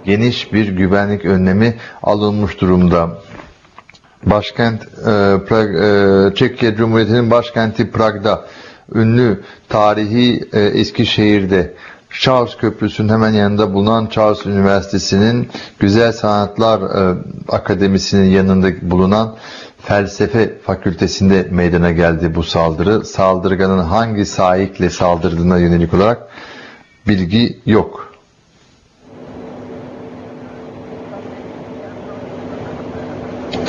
[0.06, 3.22] Geniş bir güvenlik önlemi alınmış durumda.
[4.26, 4.86] Başkent e,
[5.48, 8.48] Prag, e, Çekya Cumhuriyeti'nin başkenti Prag'da
[8.95, 11.74] ünlü tarihi e, Eskişehir'de
[12.19, 15.49] Charles Köprüsü'nün hemen yanında bulunan Charles Üniversitesi'nin
[15.80, 17.18] Güzel Sanatlar e,
[17.49, 19.35] Akademisi'nin yanında bulunan
[19.81, 23.06] Felsefe Fakültesinde meydana geldi bu saldırı.
[23.06, 26.27] Saldırganın hangi sahikle saldırdığına yönelik olarak
[27.07, 28.14] bilgi yok.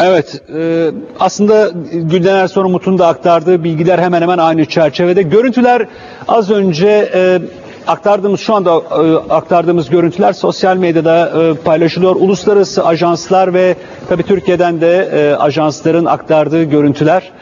[0.03, 0.91] Evet, e,
[1.21, 5.23] aslında Gülden Ersoy Umut'un da aktardığı bilgiler hemen hemen aynı çerçevede.
[5.23, 5.89] Görüntüler
[6.29, 7.41] az önce e,
[7.87, 12.17] aktardığımız şu anda e, aktardığımız görüntüler sosyal medyada e, paylaşılıyor.
[12.17, 13.77] Uluslararası ajanslar ve
[14.09, 17.33] tabii Türkiye'den de e, ajansların aktardığı görüntüler.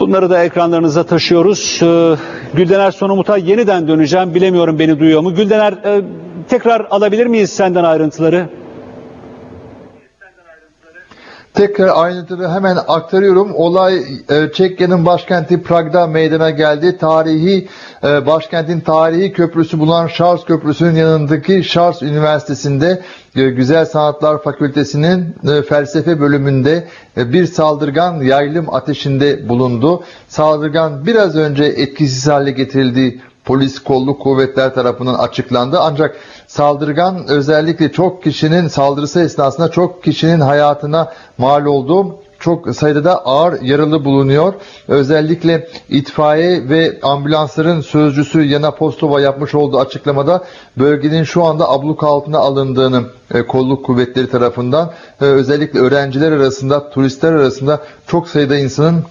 [0.00, 1.80] Bunları da ekranlarınıza taşıyoruz.
[1.82, 2.16] E,
[2.54, 4.34] Güldener Sonumut'a yeniden döneceğim.
[4.34, 5.34] Bilemiyorum beni duyuyor mu?
[5.34, 6.02] Güldener e,
[6.48, 8.59] tekrar alabilir miyiz senden ayrıntıları?
[11.60, 13.54] Tekrar ayrıntıları hemen aktarıyorum.
[13.54, 13.96] Olay
[14.30, 16.98] e, Çekya'nın başkenti Prag'da meydana geldi.
[16.98, 17.68] Tarihi
[18.04, 23.02] e, başkentin tarihi köprüsü bulunan Charles Köprüsü'nün yanındaki Charles Üniversitesi'nde
[23.36, 30.04] e, Güzel Sanatlar Fakültesi'nin e, felsefe bölümünde e, bir saldırgan yaylım ateşinde bulundu.
[30.28, 35.78] Saldırgan biraz önce etkisiz hale getirildi polis kolluk kuvvetler tarafından açıklandı.
[35.80, 42.16] Ancak saldırgan özellikle çok kişinin saldırısı esnasında çok kişinin hayatına mal oldu.
[42.40, 44.54] Çok sayıda da ağır yaralı bulunuyor.
[44.88, 50.44] Özellikle itfaiye ve ambulansların sözcüsü Yana Postova yapmış olduğu açıklamada
[50.78, 53.02] bölgenin şu anda abluk altına alındığını
[53.34, 59.04] e, kolluk kuvvetleri tarafından e, özellikle öğrenciler arasında, turistler arasında çok sayıda insanın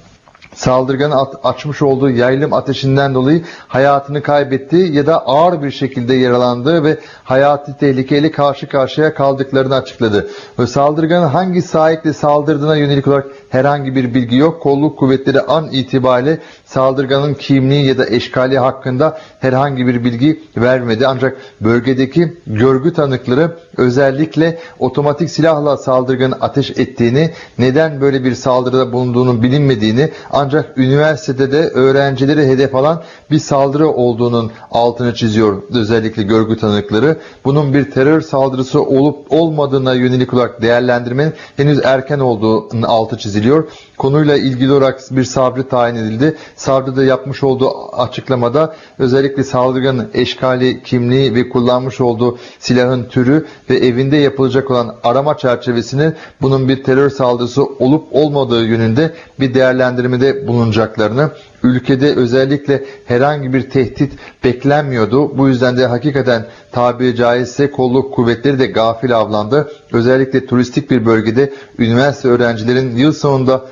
[0.54, 7.00] saldırganın açmış olduğu yaylım ateşinden dolayı hayatını kaybetti ya da ağır bir şekilde yaralandığı ve
[7.24, 10.30] hayati tehlikeyle karşı karşıya kaldıklarını açıkladı.
[10.60, 14.62] Ve saldırganın hangi sahikle saldırdığına yönelik olarak herhangi bir bilgi yok.
[14.62, 16.40] Kolluk kuvvetleri an itibariyle
[16.74, 21.08] saldırganın kimliği ya da eşkali hakkında herhangi bir bilgi vermedi.
[21.08, 29.44] Ancak bölgedeki görgü tanıkları özellikle otomatik silahla saldırganın ateş ettiğini, neden böyle bir saldırıda bulunduğunu
[29.44, 37.18] bilinmediğini ancak üniversitede de öğrencileri hedef alan bir saldırı olduğunun altını çiziyor özellikle görgü tanıkları.
[37.46, 43.68] Bunun bir terör saldırısı olup olmadığına yönelik olarak değerlendirmenin henüz erken olduğunun altı çiziliyor.
[43.98, 46.38] Konuyla ilgili olarak bir savcı tayin edildi.
[46.60, 53.78] Savcı da yapmış olduğu açıklamada özellikle saldırganın eşkali, kimliği ve kullanmış olduğu silahın türü ve
[53.78, 61.32] evinde yapılacak olan arama çerçevesini bunun bir terör saldırısı olup olmadığı yönünde bir değerlendirmede bulunacaklarını
[61.64, 64.14] ülkede özellikle herhangi bir tehdit
[64.44, 65.38] beklenmiyordu.
[65.38, 69.72] Bu yüzden de hakikaten tabiri caizse kolluk kuvvetleri de gafil avlandı.
[69.94, 73.66] Özellikle turistik bir bölgede üniversite öğrencilerin yıl sonunda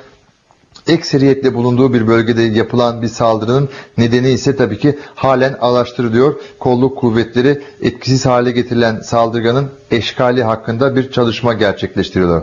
[0.88, 6.34] ekseriyetle bulunduğu bir bölgede yapılan bir saldırının nedeni ise tabii ki halen araştırılıyor.
[6.58, 12.42] Kolluk kuvvetleri etkisiz hale getirilen saldırganın eşkali hakkında bir çalışma gerçekleştiriyorlar.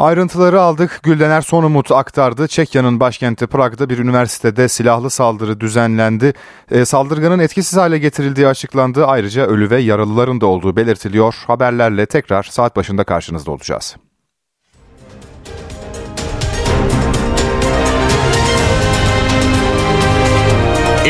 [0.00, 1.00] Ayrıntıları aldık.
[1.02, 2.48] Güldener Sonumut aktardı.
[2.48, 6.32] Çekya'nın başkenti Prag'da bir üniversitede silahlı saldırı düzenlendi.
[6.70, 9.06] E, saldırganın etkisiz hale getirildiği açıklandı.
[9.06, 11.34] Ayrıca ölü ve yaralıların da olduğu belirtiliyor.
[11.46, 13.96] Haberlerle tekrar saat başında karşınızda olacağız.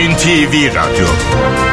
[0.01, 1.70] NTV Radyo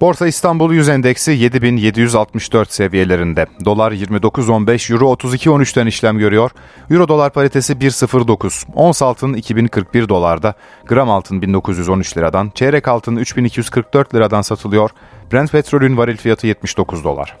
[0.00, 3.46] Borsa İstanbul Yüz Endeksi 7764 seviyelerinde.
[3.64, 6.50] Dolar 29.15, Euro 32.13'ten işlem görüyor.
[6.90, 8.64] Euro dolar paritesi 1.09.
[8.74, 10.54] Ons altın 2041 dolarda.
[10.86, 12.52] Gram altın 1913 liradan.
[12.54, 14.90] Çeyrek altın 3244 liradan satılıyor.
[15.32, 17.36] Brent petrolün varil fiyatı 79 dolar.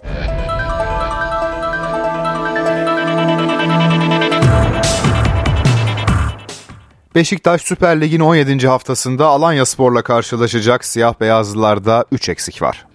[7.14, 8.68] Beşiktaş Süper Lig'in 17.
[8.68, 10.84] haftasında Alanya Spor'la karşılaşacak.
[10.84, 12.86] Siyah beyazlılarda 3 eksik var.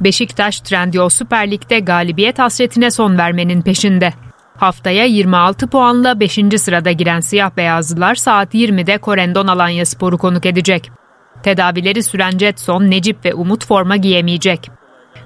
[0.00, 4.12] Beşiktaş Trendyol Süper Lig'de galibiyet hasretine son vermenin peşinde.
[4.56, 6.38] Haftaya 26 puanla 5.
[6.56, 10.90] sırada giren siyah beyazlılar saat 20'de Korendon Alanya Spor'u konuk edecek.
[11.42, 14.70] Tedavileri süren Jetson, Necip ve Umut forma giyemeyecek.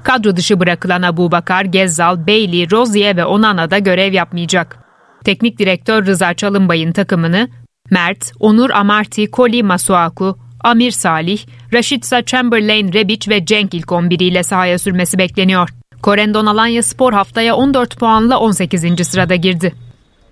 [0.02, 4.78] Kadro dışı bırakılan Abu Bakar, Gezzal, Bailey, Rozier ve Onana da görev yapmayacak.
[5.24, 7.48] Teknik direktör Rıza Çalınbay'ın takımını
[7.92, 11.40] Mert, Onur Amarty, Koli Masuaku, Amir Salih,
[11.72, 15.68] Raşitsa Chamberlain, Rebic ve Cenk ilk 11 ile sahaya sürmesi bekleniyor.
[16.02, 19.08] Korendon Alanya Spor haftaya 14 puanla 18.
[19.08, 19.72] sırada girdi.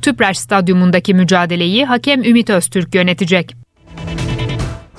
[0.03, 3.60] Tüpraş Stadyumundaki mücadeleyi hakem Ümit Öztürk yönetecek.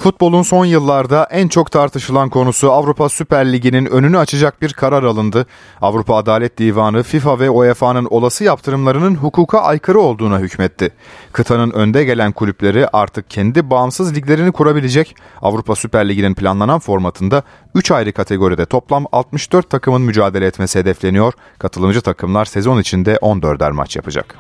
[0.02, 5.46] Futbolun son yıllarda en çok tartışılan konusu Avrupa Süper Ligi'nin önünü açacak bir karar alındı.
[5.82, 10.90] Avrupa Adalet Divanı FIFA ve UEFA'nın olası yaptırımlarının hukuka aykırı olduğuna hükmetti.
[11.32, 15.16] Kıtanın önde gelen kulüpleri artık kendi bağımsız liglerini kurabilecek.
[15.42, 17.44] Avrupa Süper Ligi'nin planlanan formatında
[17.76, 21.34] 3 ayrı kategoride toplam 64 takımın mücadele etmesi hedefleniyor.
[21.60, 24.38] Katılımcı takımlar sezon içinde 14'er maç yapacak.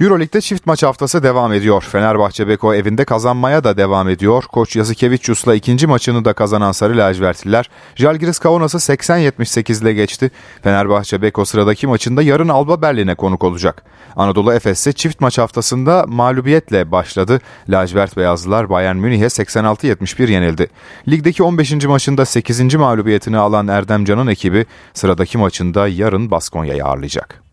[0.00, 1.82] Euroleague'de çift maç haftası devam ediyor.
[1.82, 4.44] Fenerbahçe Beko evinde kazanmaya da devam ediyor.
[4.44, 10.30] Koç Yasikevicius'la ikinci maçını da kazanan Sarı Lacivertliler, Jalgiris Kaunas'ı 80-78 ile geçti.
[10.62, 13.82] Fenerbahçe Beko sıradaki maçında yarın Alba Berlin'e konuk olacak.
[14.16, 17.40] Anadolu Efes ise çift maç haftasında mağlubiyetle başladı.
[17.68, 20.66] Lacivert Beyazlılar Bayern Münih'e 86-71 yenildi.
[21.08, 21.72] Ligdeki 15.
[21.84, 22.74] maçında 8.
[22.74, 27.49] mağlubiyetini alan Erdem Can'ın ekibi sıradaki maçında yarın Baskonya'yı ağırlayacak.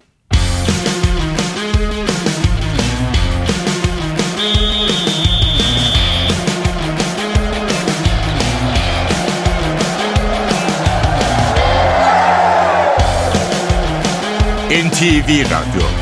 [14.87, 15.96] NTV Radyo